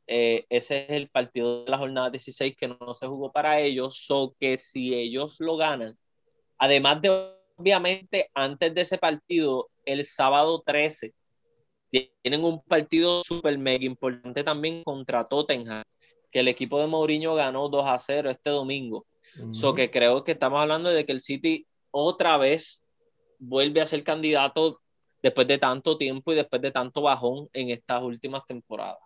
[0.07, 3.97] Eh, ese es el partido de la jornada 16 que no, se jugó para ellos,
[4.05, 5.97] so que si ellos lo ganan,
[6.59, 11.13] además de obviamente antes de ese partido, el sábado 13,
[11.89, 15.83] tienen un partido súper mega importante también contra Tottenham,
[16.31, 19.05] que el equipo de Mourinho ganó 2 a 0 este domingo.
[19.51, 22.85] So que creo que estamos hablando de que el City otra vez
[23.39, 24.81] vuelve a ser candidato
[25.21, 28.99] después de tanto tiempo y después de tanto bajón en estas últimas temporadas.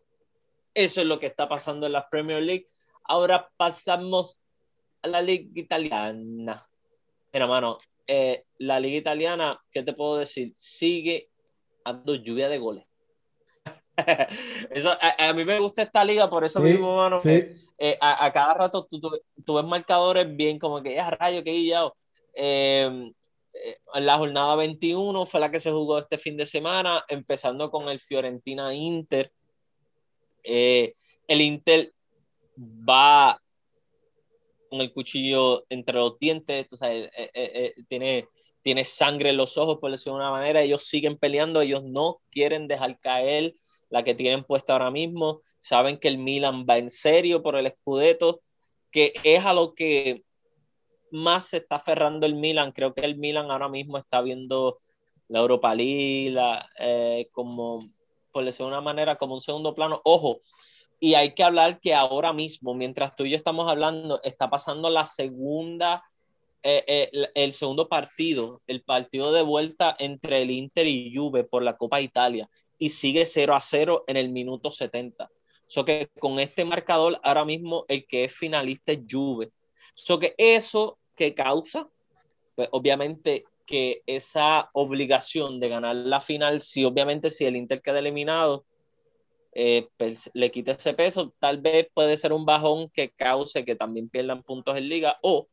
[0.74, 2.65] Eso es lo que está pasando en la Premier League.
[3.06, 4.38] Ahora pasamos
[5.02, 6.68] a la Liga Italiana.
[7.34, 10.54] Mira, mano, eh, la Liga Italiana, ¿qué te puedo decir?
[10.56, 11.30] Sigue
[11.86, 12.88] dando lluvia de goles.
[14.71, 17.19] eso, a, mí me gusta esta liga por eso mismo, mano.
[17.81, 18.99] Eh, a, cada rato tú,
[19.45, 21.95] tú, ves marcadores bien como que, ya ah, rayo, que guillado.
[22.33, 23.12] Eh,
[23.53, 27.88] eh, la jornada 21 fue la que se jugó este fin de semana, empezando con
[27.89, 29.31] el Fiorentina Inter.
[30.43, 31.93] el Inter
[32.57, 33.41] va
[34.69, 36.67] con el cuchillo entre los dientes,
[37.88, 38.27] tiene,
[38.62, 40.62] tiene sangre en los ojos, por decirlo de una manera.
[40.62, 43.55] Ellos siguen peleando, ellos no quieren dejar caer
[43.89, 45.41] la que tienen puesta ahora mismo.
[45.60, 48.41] Saben que el Milan va en serio por el Scudetto,
[48.91, 50.23] que es a lo que
[51.12, 52.71] más se está aferrando el Milan.
[52.71, 54.78] Creo que el Milan ahora mismo está viendo
[55.28, 56.36] la Europa League
[56.80, 57.84] eh, como,
[58.32, 60.02] por decirlo de una manera, como un segundo plano.
[60.04, 60.39] Ojo,
[60.99, 64.89] y hay que hablar que ahora mismo, mientras tú y yo estamos hablando, está pasando
[64.89, 66.04] la segunda,
[66.62, 71.63] eh, eh, el segundo partido, el partido de vuelta entre el Inter y Juve por
[71.63, 72.49] la Copa Italia
[72.80, 75.30] y sigue 0 a 0 en el minuto 70.
[75.65, 79.52] So que con este marcador, ahora mismo el que es finalista es Juve.
[79.94, 81.88] So que eso que causa,
[82.56, 88.00] pues obviamente que esa obligación de ganar la final, si obviamente si el Inter queda
[88.00, 88.65] eliminado,
[89.52, 93.76] eh, pues, le quita ese peso, tal vez puede ser un bajón que cause que
[93.76, 95.48] también pierdan puntos en liga o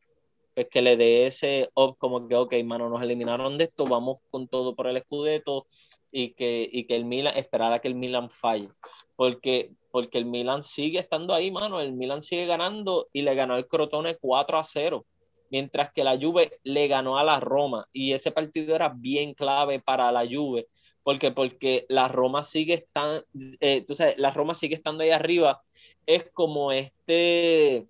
[0.53, 4.17] pues que le dé ese up como que, ok, mano, nos eliminaron de esto, vamos
[4.31, 5.67] con todo por el escudeto,
[6.11, 8.69] y que, y que el Milan, esperar a que el Milan falle.
[9.15, 11.79] Porque, porque el Milan sigue estando ahí, mano.
[11.81, 15.05] El Milan sigue ganando y le ganó el Crotone 4 a 0.
[15.49, 17.87] Mientras que la Juve le ganó a la Roma.
[17.91, 20.67] Y ese partido era bien clave para la Juve.
[21.03, 23.25] Porque, porque la Roma sigue estando,
[23.61, 23.85] eh,
[24.17, 25.61] la Roma sigue estando ahí arriba.
[26.05, 27.87] Es como este,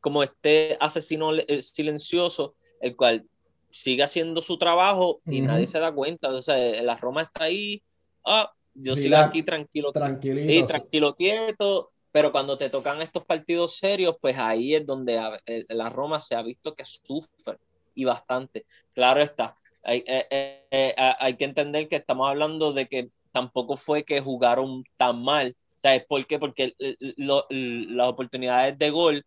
[0.00, 3.28] como este asesino eh, silencioso, el cual
[3.68, 6.30] sigue haciendo su trabajo y nadie se da cuenta.
[6.30, 7.82] O sea, la Roma está ahí,
[8.24, 14.16] ah, yo sigo aquí tranquilo, y tranquilo, quieto, pero cuando te tocan estos partidos serios,
[14.20, 15.20] pues ahí es donde
[15.68, 17.58] la Roma se ha visto que sufre
[17.94, 18.66] y bastante.
[18.94, 23.76] Claro está, hay, eh, eh, eh, hay que entender que estamos hablando de que tampoco
[23.76, 25.56] fue que jugaron tan mal.
[25.78, 26.38] ¿Sabes por qué?
[26.38, 26.74] Porque
[27.16, 29.24] las oportunidades de gol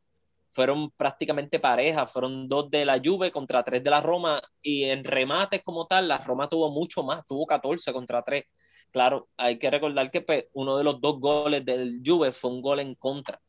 [0.50, 5.04] fueron prácticamente parejas, fueron dos de la Juve contra tres de la Roma y en
[5.04, 8.46] remates como tal, la Roma tuvo mucho más, tuvo 14 contra 3.
[8.92, 12.62] Claro, hay que recordar que pues, uno de los dos goles del Juve fue un
[12.62, 13.40] gol en contra.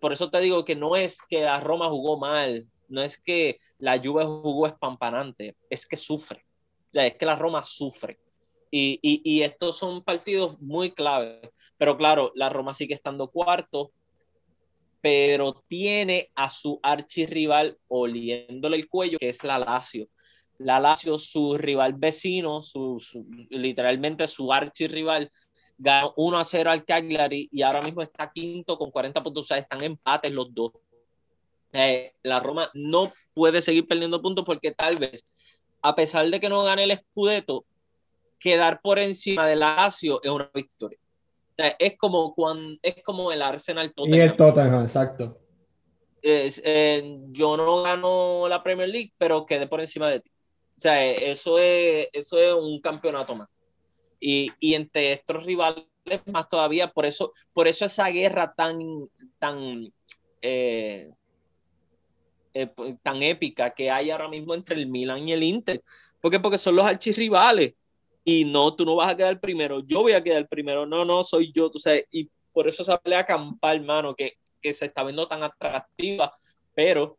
[0.00, 3.58] por eso te digo que no es que la Roma jugó mal, no es que
[3.78, 6.44] la Juve jugó espampanante, es que sufre.
[6.92, 8.18] es que la Roma sufre.
[8.70, 11.48] Y, y, y estos son partidos muy claves.
[11.78, 13.92] Pero claro, la Roma sigue estando cuarto,
[15.04, 20.08] pero tiene a su archirrival oliéndole el cuello, que es la Lazio.
[20.56, 22.98] La Lazio, su rival vecino, su,
[23.50, 25.30] literalmente su archirrival,
[25.76, 29.46] ganó 1 a 0 al Cagliari y ahora mismo está quinto con 40 puntos, o
[29.48, 30.72] sea, están empates los dos.
[31.74, 35.26] Eh, la Roma no puede seguir perdiendo puntos porque tal vez,
[35.82, 37.66] a pesar de que no gane el Scudetto,
[38.38, 40.98] quedar por encima de la Lazio es una victoria
[41.56, 44.18] es como cuando es como el Arsenal Tottenham.
[44.18, 45.38] Y el Tottenham, exacto.
[46.22, 50.30] Eh, yo no gano la Premier League, pero quedé por encima de ti.
[50.76, 53.48] O sea, eso es, eso es un campeonato más.
[54.18, 55.84] Y, y entre estos rivales
[56.26, 58.78] más todavía, por eso, por eso esa guerra tan,
[59.38, 59.92] tan,
[60.42, 61.10] eh,
[62.54, 65.82] eh, tan épica que hay ahora mismo entre el Milan y el Inter.
[66.20, 66.40] ¿Por qué?
[66.40, 67.74] Porque son los archirrivales
[68.24, 71.22] y no, tú no vas a quedar primero, yo voy a quedar primero, no, no,
[71.22, 75.02] soy yo, tú sabes, y por eso se pelea campal, hermano, que, que se está
[75.04, 76.32] viendo tan atractiva,
[76.74, 77.18] pero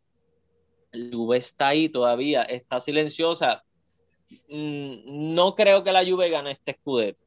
[0.92, 3.64] la Juve está ahí todavía, está silenciosa.
[4.50, 7.18] Mm, no creo que la Juve gane este escudero,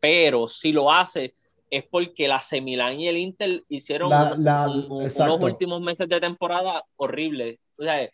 [0.00, 1.34] pero si lo hace
[1.70, 7.58] es porque la Semilán y el Inter hicieron unos últimos meses de temporada horribles.
[7.76, 8.08] O sea,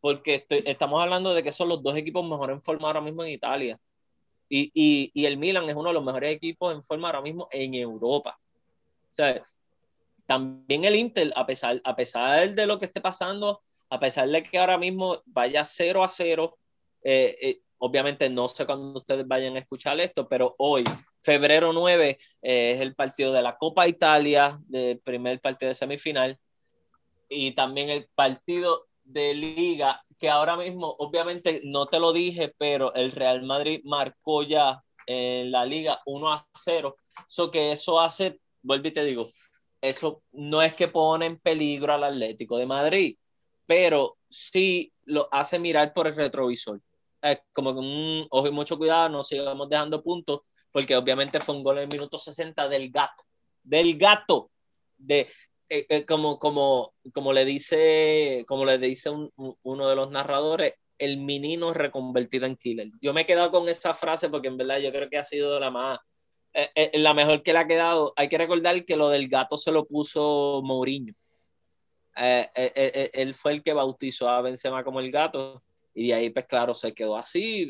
[0.00, 3.30] porque estamos hablando de que son los dos equipos mejor en forma ahora mismo en
[3.30, 3.80] Italia.
[4.48, 7.48] Y, y, y, el Milan es uno de los mejores equipos en forma ahora mismo
[7.50, 8.38] en Europa.
[9.10, 9.42] O sea,
[10.28, 14.42] también el Inter, a pesar, a pesar de lo que esté pasando, a pesar de
[14.42, 16.58] que ahora mismo vaya 0 a 0,
[17.02, 20.84] eh, eh, obviamente no sé cuándo ustedes vayan a escuchar esto, pero hoy,
[21.22, 26.38] febrero 9, eh, es el partido de la Copa Italia, el primer partido de semifinal,
[27.28, 32.92] y también el partido de liga que ahora mismo, obviamente no te lo dije, pero
[32.94, 36.96] el Real Madrid marcó ya en la liga 1 a 0.
[37.28, 39.30] So que eso hace, vuelvo y te digo,
[39.80, 43.16] eso no es que pone en peligro al Atlético de Madrid,
[43.66, 46.80] pero sí lo hace mirar por el retrovisor.
[47.22, 50.40] Es como que un ojo y mucho cuidado, no sigamos dejando puntos,
[50.72, 53.24] porque obviamente fue un gol en el minuto 60 del gato,
[53.62, 54.50] del gato,
[54.96, 55.28] de,
[55.70, 61.18] eh, eh, como, como, como le dice, como le dice uno de los narradores, el
[61.18, 62.88] menino reconvertido en killer.
[63.00, 65.60] Yo me he quedado con esa frase porque en verdad yo creo que ha sido
[65.60, 65.98] la más,
[66.54, 68.12] eh, la mejor que le ha quedado.
[68.16, 71.14] Hay que recordar que lo del gato se lo puso Mourinho.
[72.16, 75.62] él fue el que bautizó a Benzema como el gato
[75.94, 77.68] y de ahí pues claro se quedó así,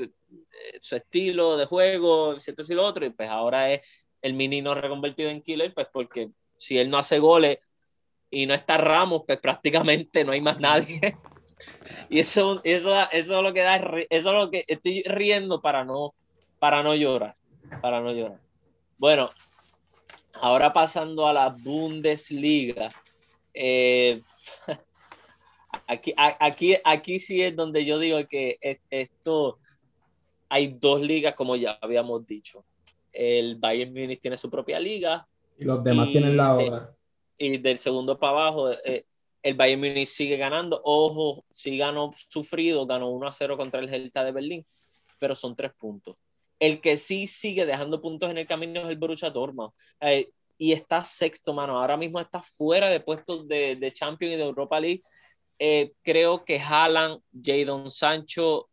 [0.81, 3.81] su estilo de juego, cierto y lo otro, y pues ahora es
[4.23, 7.59] el menino reconvertido en killer, pues porque si él no hace goles,
[8.31, 11.01] y no está Ramos, pues prácticamente no hay más nadie.
[12.09, 15.85] y eso, eso, eso es lo que da, eso es lo que estoy riendo para
[15.85, 16.15] no,
[16.59, 17.35] para no llorar,
[17.81, 18.41] para no llorar.
[18.99, 19.31] Bueno,
[20.35, 22.93] ahora pasando a la Bundesliga.
[23.55, 24.23] Eh,
[25.87, 28.59] aquí, aquí, aquí sí es donde yo digo que
[28.91, 29.59] esto
[30.49, 32.65] hay dos ligas, como ya habíamos dicho.
[33.13, 35.27] El Bayern Munich tiene su propia liga.
[35.59, 36.98] Y los demás tienen la otra
[37.39, 39.07] y del segundo para abajo, eh,
[39.43, 40.81] el Bayern Munich sigue ganando.
[40.85, 44.67] Ojo, sí ganó sufrido, ganó 1 a 0 contra el Hertha de Berlín,
[45.19, 46.17] pero son tres puntos.
[46.59, 49.71] El que sí sigue dejando puntos en el camino es el Borussia Dortmund.
[50.01, 51.79] Eh, y está sexto, mano.
[51.79, 55.03] Ahora mismo está fuera de puestos de, de Champions y de Europa League.
[55.61, 58.69] Eh, creo que Haaland, Jadon Sancho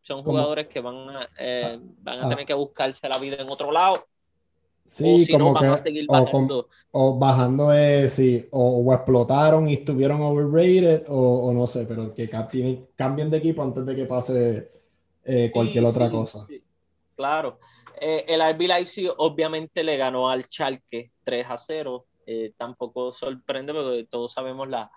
[0.00, 2.28] son jugadores que van a, ah, van a ah.
[2.30, 4.06] tener que buscarse la vida en otro lado.
[4.90, 5.68] Sí, como que,
[6.90, 13.30] O, bajando de, sí, o, explotaron y estuvieron overrated, o, no sé, pero que cambien
[13.30, 14.68] de equipo antes de que pase
[15.24, 16.44] eh, cualquier otra cosa.
[17.14, 17.60] Claro.
[18.00, 22.06] Eh, el RB Leipzig obviamente le ganó al Schalke 3 a 0.
[22.26, 24.90] Eh, tampoco sorprende porque todos sabemos la,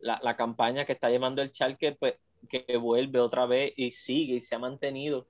[0.00, 2.14] la, la, campaña que está llevando el Schalke, pues,
[2.48, 5.28] que vuelve otra vez y sigue y se ha mantenido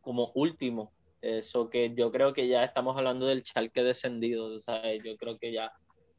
[0.00, 0.90] como último
[1.22, 5.02] eso que yo creo que ya estamos hablando del charque descendido, ¿sabes?
[5.04, 5.72] Yo creo que ya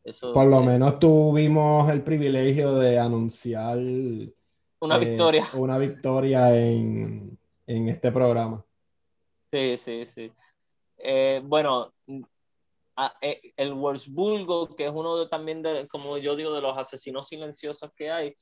[0.03, 0.33] eso...
[0.33, 3.77] Por lo menos tuvimos el privilegio de anunciar...
[4.79, 5.45] Una eh, victoria.
[5.55, 7.37] Una victoria en,
[7.67, 8.65] este programa.
[9.51, 10.31] Sí, sí, sí.
[10.97, 11.93] Eh, bueno,
[13.21, 17.27] eh, el Wolfsburgo, que es uno de, también de, como yo digo, de los asesinos
[17.27, 18.33] silenciosos que hay,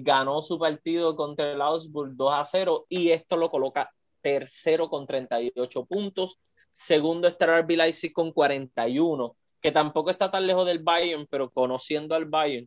[0.00, 3.92] ganó su partido contra el Augsburg 2 a 0 y esto lo coloca
[4.24, 6.38] tercero con 38 puntos,
[6.72, 12.14] segundo está RB Leipzig con 41, que tampoco está tan lejos del Bayern, pero conociendo
[12.14, 12.66] al Bayern,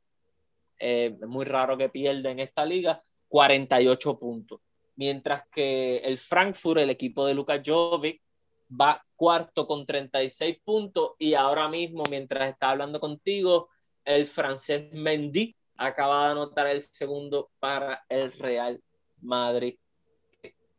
[0.79, 4.61] eh, es muy raro que pierda en esta liga, 48 puntos.
[4.97, 8.21] Mientras que el Frankfurt, el equipo de Luka Jovic,
[8.69, 13.69] va cuarto con 36 puntos y ahora mismo, mientras está hablando contigo,
[14.05, 18.79] el francés Mendy acaba de anotar el segundo para el Real
[19.21, 19.75] Madrid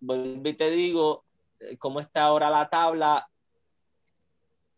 [0.01, 1.25] vuelvo te digo,
[1.61, 3.29] eh, cómo está ahora la tabla,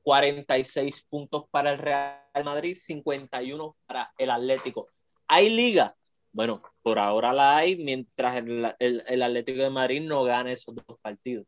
[0.02, 4.88] 46 puntos para el Real Madrid, 51 para el Atlético.
[5.28, 5.94] ¿Hay liga?
[6.32, 10.98] Bueno, por ahora la hay, mientras el, el, Atlético de Madrid no gane esos dos
[11.00, 11.46] partidos.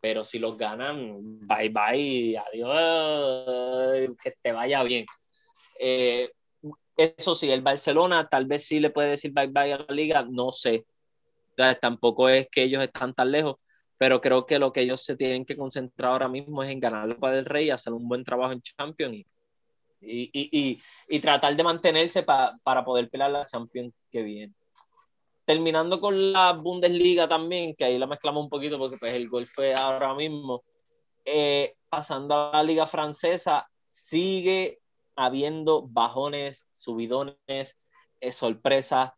[0.00, 5.06] Pero si los ganan, bye bye, adiós, que te vaya bien.
[5.80, 6.30] Eh,
[6.96, 10.26] eso sí, el Barcelona tal vez sí le puede decir bye bye a la liga,
[10.28, 10.84] no sé
[11.80, 13.56] tampoco es que ellos están tan lejos,
[13.96, 17.08] pero creo que lo que ellos se tienen que concentrar ahora mismo es en ganar
[17.08, 19.24] la Copa del Rey, hacer un buen trabajo en Champions
[20.06, 24.52] y, y, y, tratar de mantenerse para poder pelear la Champions que viene.
[25.44, 29.46] Terminando con la Bundesliga también, que ahí la mezclamos un poquito porque pues el gol
[29.46, 30.62] fue ahora mismo.
[31.24, 34.80] Eh, pasando a la liga francesa, sigue
[35.16, 37.78] habiendo bajones, subidones,
[38.20, 39.12] eh, sorpresas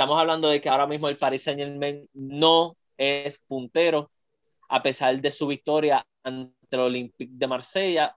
[0.00, 4.10] estamos hablando de que ahora mismo el Paris Saint Germain no es puntero,
[4.70, 8.16] a pesar de su victoria ante el Olympique de Marsella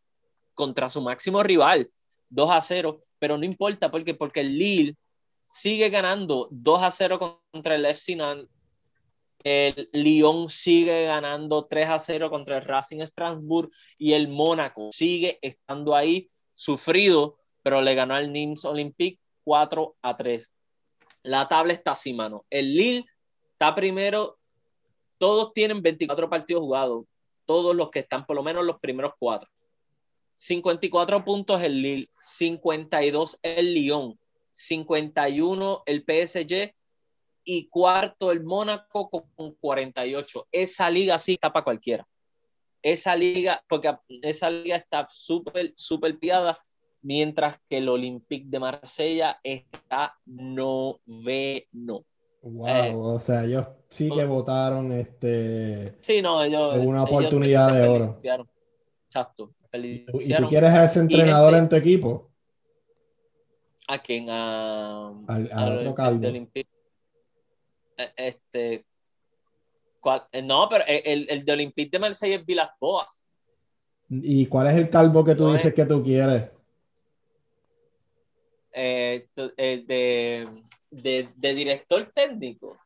[0.54, 1.92] contra su máximo rival,
[2.30, 4.96] 2 a 0, pero no importa porque, porque el Lille
[5.44, 8.50] sigue ganando 2 a 0 contra el FC Nantes,
[9.44, 15.38] el Lyon sigue ganando 3 a 0 contra el Racing Strasbourg y el Mónaco sigue
[15.42, 20.50] estando ahí sufrido, pero le ganó al Nîmes Olympique 4 a 3
[21.24, 22.46] la tabla está así, mano.
[22.50, 23.06] El Lille
[23.54, 24.38] está primero,
[25.18, 27.06] todos tienen 24 partidos jugados,
[27.46, 29.50] todos los que están por lo menos los primeros cuatro.
[30.36, 34.20] 54 puntos el Lille, 52 el Lyon,
[34.52, 36.74] 51 el PSG
[37.46, 40.48] y cuarto el Mónaco con 48.
[40.52, 42.08] Esa liga sí está para cualquiera.
[42.82, 46.58] Esa liga, porque esa liga está súper, súper piada,
[47.04, 52.06] mientras que el Olympique de Marsella está noveno.
[52.42, 55.98] Wow, eh, o sea, ellos sí que votaron este.
[56.02, 56.78] Sí, no, ellos.
[56.86, 58.20] Una oportunidad de oro.
[59.06, 59.54] Exacto.
[59.74, 62.32] ¿Y tú quieres a ese entrenador en tu equipo?
[63.88, 64.28] ¿A quién?
[64.30, 66.26] A, al, otro calvo.
[66.26, 66.68] E,
[68.18, 68.86] este.
[70.34, 73.24] Eh, no, pero el, el de Olympique de Marsella es Vilas Boas.
[74.10, 76.53] ¿Y cuál es el calvo que tú dices que tú quieres?
[78.74, 80.48] Eh, el de,
[80.90, 82.78] de, director técnico.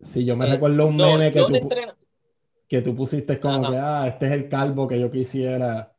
[0.00, 1.68] Sí, yo me eh, recuerdo un meme que tú,
[2.68, 5.92] que tú pusiste como que, ah, este es el calvo que yo quisiera.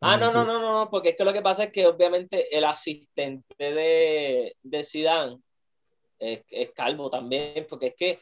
[0.00, 2.64] Ah, no, no, no, no, porque es que lo que pasa es que obviamente el
[2.64, 5.38] asistente de, de Zidane
[6.18, 8.20] es, es calvo también, porque es que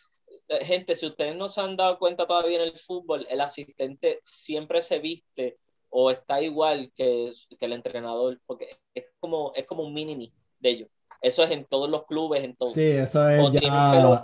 [0.49, 4.21] eh, gente, si ustedes no se han dado cuenta todavía en el fútbol, el asistente
[4.23, 5.59] siempre se viste
[5.97, 10.69] o está igual que, que el entrenador, porque es como, es como un mini de
[10.71, 10.89] ellos.
[11.23, 12.57] Eso es en todos los clubes, en.
[12.75, 14.21] Sí, eso es ya...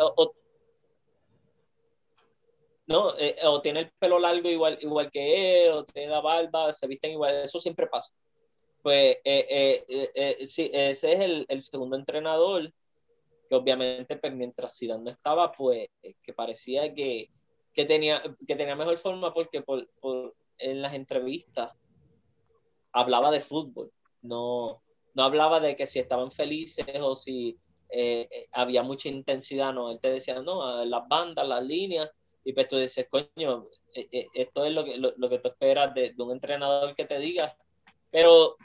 [2.86, 3.16] ¿no?
[3.16, 6.88] Eh, o tiene el pelo largo igual, igual que él, o tiene la barba, se
[6.88, 8.12] visten igual, eso siempre pasa.
[8.82, 12.72] Pues eh, eh, sí, ese es el, el, segundo entrenador,
[13.48, 17.30] que obviamente pues, mientras Zidane no estaba, pues que parecía que,
[17.72, 21.72] que, tenía, que tenía mejor forma porque por, por, en las entrevistas
[22.92, 23.92] hablaba de fútbol,
[24.22, 24.82] no,
[25.14, 27.58] no hablaba de que si estaban felices o si
[28.52, 32.08] había mucha intensidad, no, él te decía, no, las bandas, las líneas,
[32.44, 35.94] y pues tú dices, coño, eh, eh, esto es lo que, lo, que tú esperas
[35.94, 37.56] de, un entrenador que te diga,
[38.10, 38.56] pero,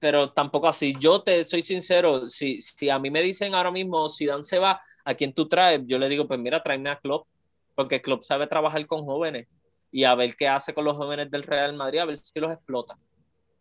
[0.00, 0.94] pero tampoco así.
[0.98, 4.58] Yo te soy sincero, si, si a mí me dicen ahora mismo, si Dan se
[4.58, 5.80] va, ¿a quién tú traes?
[5.86, 7.26] Yo le digo, pues mira, tráeme a Klopp,
[7.74, 9.46] porque Klopp sabe trabajar con jóvenes
[9.92, 12.52] y a ver qué hace con los jóvenes del Real Madrid, a ver si los
[12.52, 12.98] explota.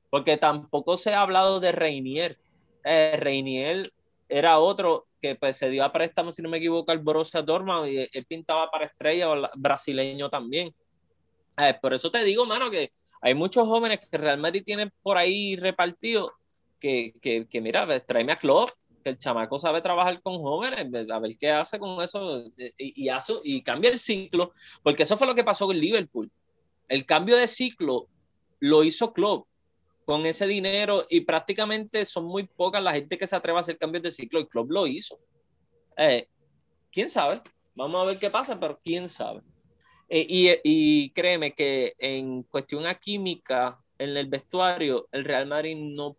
[0.10, 2.38] Porque tampoco se ha hablado de Reinier.
[2.84, 3.92] Eh, Reinier
[4.28, 7.88] era otro que pues, se dio a préstamo, si no me equivoco, al Borussia Dortmund
[7.88, 10.74] y él pintaba para estrella brasileño también.
[11.58, 15.18] Eh, por eso te digo, mano, que hay muchos jóvenes que Real Madrid tiene por
[15.18, 16.32] ahí repartidos
[16.80, 18.70] que, que, que mira, tráeme a Klopp,
[19.10, 23.10] el chamaco sabe trabajar con jóvenes, a ver qué hace con eso eh, y, y,
[23.10, 24.54] hace, y cambia el ciclo,
[24.84, 26.32] porque eso fue lo que pasó con Liverpool.
[26.88, 28.08] El cambio de ciclo
[28.60, 29.48] lo hizo Klopp
[30.06, 33.78] con ese dinero y prácticamente son muy pocas la gente que se atreve a hacer
[33.78, 34.40] cambios de ciclo.
[34.40, 35.20] El club lo hizo.
[35.98, 36.28] Eh,
[36.92, 37.42] ¿Quién sabe?
[37.76, 39.42] Vamos a ver qué pasa, pero quién sabe.
[40.10, 45.78] Eh, y, y, créeme que en cuestión a química, en el vestuario, el Real Madrid
[45.78, 46.18] no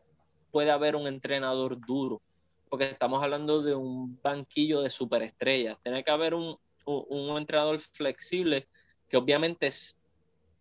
[0.52, 2.22] puede haber un entrenador duro,
[2.70, 5.76] porque estamos hablando de un banquillo de superestrellas.
[5.82, 6.56] Tiene que haber un,
[6.86, 8.68] un, entrenador flexible
[9.08, 9.68] que obviamente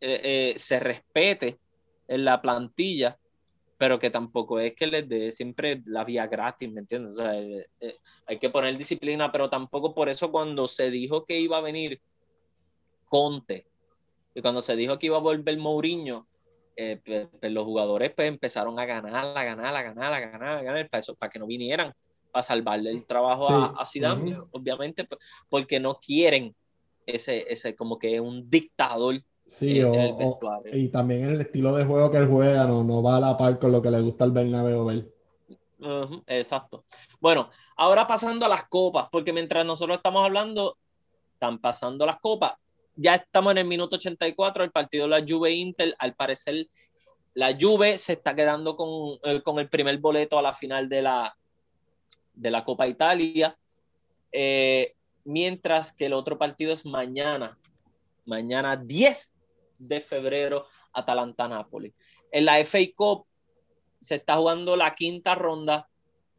[0.01, 1.60] eh, se respete
[2.07, 3.18] en la plantilla,
[3.78, 7.14] pero que tampoco es que les dé siempre la vía gratis, ¿me entiendes?
[7.14, 7.95] O sea, eh, eh,
[8.26, 12.01] hay que poner disciplina, pero tampoco por eso cuando se dijo que iba a venir
[13.05, 13.68] Conte
[14.34, 16.28] y cuando se dijo que iba a volver Mourinho,
[16.82, 20.57] eh, pues, pues, los jugadores pues empezaron a ganar, a ganar, a ganar, a ganar,
[20.59, 21.93] a ganar, para, eso, para que no vinieran,
[22.32, 25.05] para salvarle el trabajo a, a Zidane, obviamente,
[25.49, 26.55] porque no quieren
[27.05, 29.82] ese, ese como que un dictador Sí,
[30.71, 33.57] y también el estilo de juego que él juega no, no va a la par
[33.57, 35.11] con lo que le gusta al Bernabéu ver.
[36.27, 36.86] exacto.
[37.19, 40.77] Bueno, ahora pasando a las copas, porque mientras nosotros estamos hablando,
[41.34, 42.53] están pasando las copas.
[43.02, 46.68] Ya estamos en el minuto 84, el partido de la Juve Inter, al parecer
[47.34, 51.04] la Juve se está quedando con, eh, con el primer boleto a la final de
[51.04, 51.34] la,
[52.34, 53.58] de la Copa Italia,
[54.34, 57.58] eh, mientras que el otro partido es mañana,
[58.26, 59.34] mañana 10
[59.78, 61.93] de febrero, Atalanta-Nápoles.
[62.34, 63.26] En la FA Cup
[64.02, 65.88] se está jugando la quinta ronda,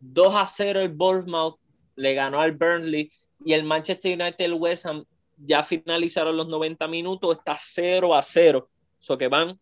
[0.01, 1.59] 2 a 0 el Bournemouth
[1.97, 3.11] le ganó al Burnley
[3.47, 5.07] y el Manchester United el West Ham
[5.45, 8.69] ya finalizaron los 90 minutos, está 0 a 0,
[8.99, 9.59] eso que van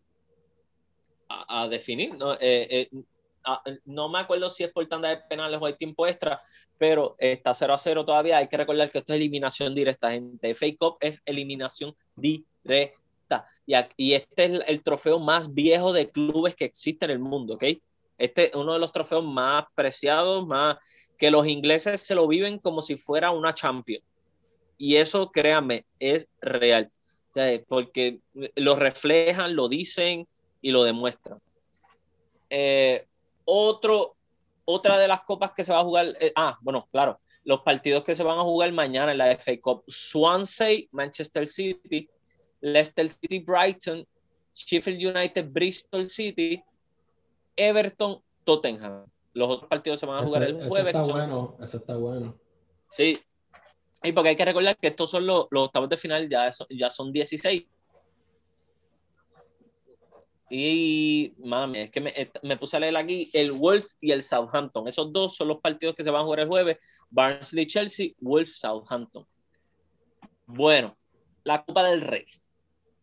[1.27, 2.33] a, definir, ¿no?
[2.33, 2.89] Eh, eh,
[3.85, 6.41] no me acuerdo si es por tanda de penales o hay tiempo extra,
[6.77, 8.37] pero está 0 a 0 todavía.
[8.37, 10.53] Hay que recordar que esto es eliminación directa, gente.
[10.53, 13.45] FA Cup es eliminación directa.
[13.97, 17.65] Y, este es el, trofeo más viejo de clubes que existe en el mundo, ¿ok?
[18.17, 20.77] Este es uno de los trofeos más preciados, más
[21.17, 24.01] que los ingleses se lo viven como si fuera una champion.
[24.81, 26.89] Y eso, créanme, es real.
[27.67, 28.21] porque
[28.55, 30.25] lo reflejan, lo dicen
[30.61, 31.39] y lo demuestran.
[32.49, 33.05] Eh,
[33.43, 34.15] otro,
[34.63, 38.05] otra de las copas que se va a jugar, eh, ah, bueno, claro, los partidos
[38.05, 42.09] que se van a jugar mañana en la FA Cup, Swansea, Manchester City,
[42.61, 44.07] Leicester City, Brighton,
[44.53, 46.63] Sheffield United, Bristol City,
[47.57, 49.05] Everton, Tottenham.
[49.33, 50.93] Los otros partidos se van a jugar el jueves.
[50.93, 52.39] Eso está bueno, eso está bueno.
[52.89, 53.19] Sí,
[54.03, 57.11] y porque hay que recordar que estos son los, octavos de final, ya, ya son
[57.11, 57.65] 16.
[60.51, 64.87] Y, mami, es que me, me, puse a leer aquí el Wolves y el Southampton.
[64.87, 66.77] Esos dos son los partidos que se van a jugar el jueves.
[67.09, 69.27] Barnsley, Chelsea, Wolves, Southampton.
[70.47, 70.97] Bueno,
[71.43, 72.25] la Copa del Rey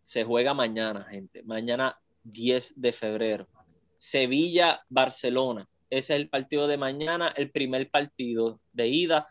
[0.02, 1.42] se juega mañana, gente.
[1.44, 3.48] Mañana 10 de febrero.
[3.96, 5.68] Sevilla, Barcelona.
[5.88, 9.28] Ese es el partido de mañana, el primer partido de ida.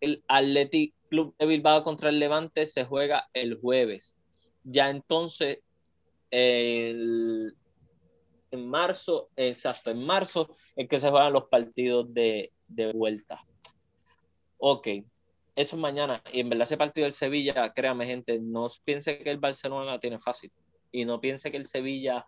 [0.00, 4.16] El Athletic Club de Bilbao contra el Levante se juega el jueves.
[4.64, 5.60] Ya entonces
[6.30, 7.54] el,
[8.50, 13.44] en marzo, exacto, en marzo es que se juegan los partidos de, de vuelta.
[14.58, 14.88] Ok,
[15.56, 16.22] eso es mañana.
[16.32, 20.00] Y en verdad ese partido del Sevilla, créame gente, no piense que el Barcelona la
[20.00, 20.50] tiene fácil.
[20.90, 22.24] Y no piense que el Sevilla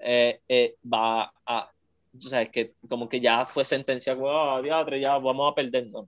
[0.00, 1.70] eh, eh, va a...
[2.14, 5.88] O sea, es que como que ya fue sentencia, oh, ya vamos a perder.
[5.88, 6.06] No.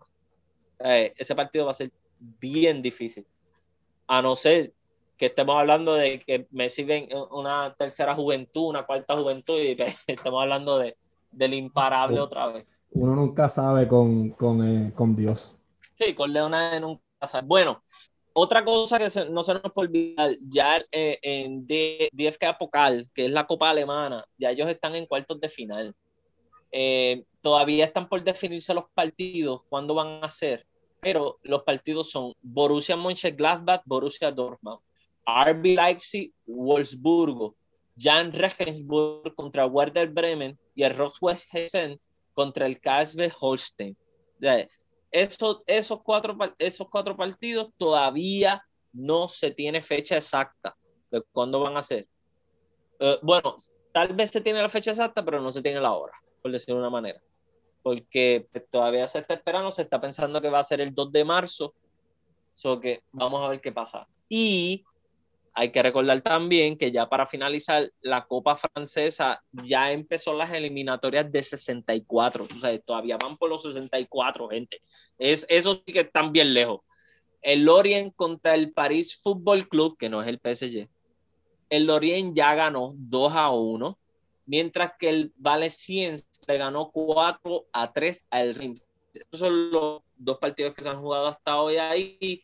[0.81, 3.27] Eh, ese partido va a ser bien difícil.
[4.07, 4.72] A no ser
[5.16, 10.43] que estemos hablando de que Messi ven una tercera juventud, una cuarta juventud, y estamos
[10.43, 10.97] hablando de,
[11.31, 12.66] del imparable otra vez.
[12.91, 15.57] Uno nunca sabe con, con, eh, con Dios.
[15.95, 17.47] Sí, con Leonardo nunca sabe.
[17.47, 17.83] Bueno,
[18.33, 23.31] otra cosa que no se nos puede olvidar, ya eh, en DFK Pokal, que es
[23.31, 25.95] la Copa Alemana, ya ellos están en cuartos de final.
[26.77, 30.66] Eh, todavía están por definirse los partidos, cuándo van a ser,
[31.01, 34.81] pero los partidos son Borussia Mönchengladbach, Borussia Dortmund.
[35.25, 37.55] RB Leipzig, Wolfsburgo,
[37.97, 42.01] Jan Regensburg contra Werder Bremen y el Roswell Hessen
[42.33, 43.97] contra el KSV Holstein.
[45.12, 48.62] esos, esos, cuatro, esos cuatro partidos todavía
[48.93, 50.77] no se tiene fecha exacta
[51.12, 52.09] de cuándo van a ser.
[52.99, 53.55] Eh, bueno,
[53.93, 56.14] tal vez se tiene la fecha exacta, pero no se tiene la hora,
[56.45, 57.23] por decirlo de una manera.
[57.83, 61.11] Porque pues, todavía se está esperando, se está pensando que va a ser el 2
[61.11, 61.75] de marzo.
[62.53, 64.07] So que vamos a ver qué pasa.
[64.29, 64.85] Y
[65.55, 71.33] hay que recordar también que ya para finalizar, la Copa Francesa ya empezó las eliminatorias
[71.33, 72.45] de 64.
[72.45, 74.83] O sea, todavía van por los 64, gente.
[75.17, 76.83] Es, eso sí que están bien lejos.
[77.41, 80.91] El Lorient contra el París Football Club, que no es el PSG.
[81.71, 83.99] El Lorient ya ganó 2 a 1,
[84.47, 88.87] mientras que el Valenciennes le ganó 4 a 3 al Reims.
[89.15, 92.43] Esos son los dos partidos que se han jugado hasta hoy ahí.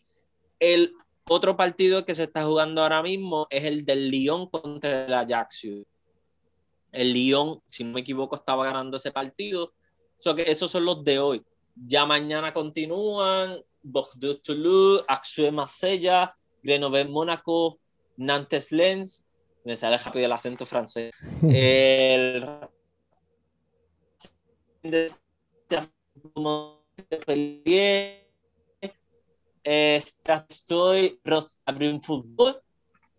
[0.58, 0.94] El
[1.28, 5.84] otro partido que se está jugando ahora mismo es el del Lyon contra el Ajaccio.
[6.92, 9.72] El Lyon, si no me equivoco, estaba ganando ese partido.
[10.36, 11.42] que esos son los de hoy.
[11.74, 17.78] Ya mañana continúan Bordeaux Toulouse, Axue Marsella, Grenoble Mónaco,
[18.16, 19.24] Nantes Lens.
[19.64, 21.12] Me sale rápido el acento francés.
[21.42, 22.44] el
[30.48, 31.20] estoy
[31.64, 32.60] abrió un fútbol,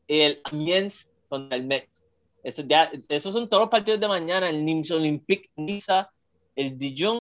[0.07, 2.03] el Amiens contra el Metz.
[2.43, 6.09] esos son todos los partidos de mañana, el Nims Olympique Niza,
[6.55, 7.19] el Dijon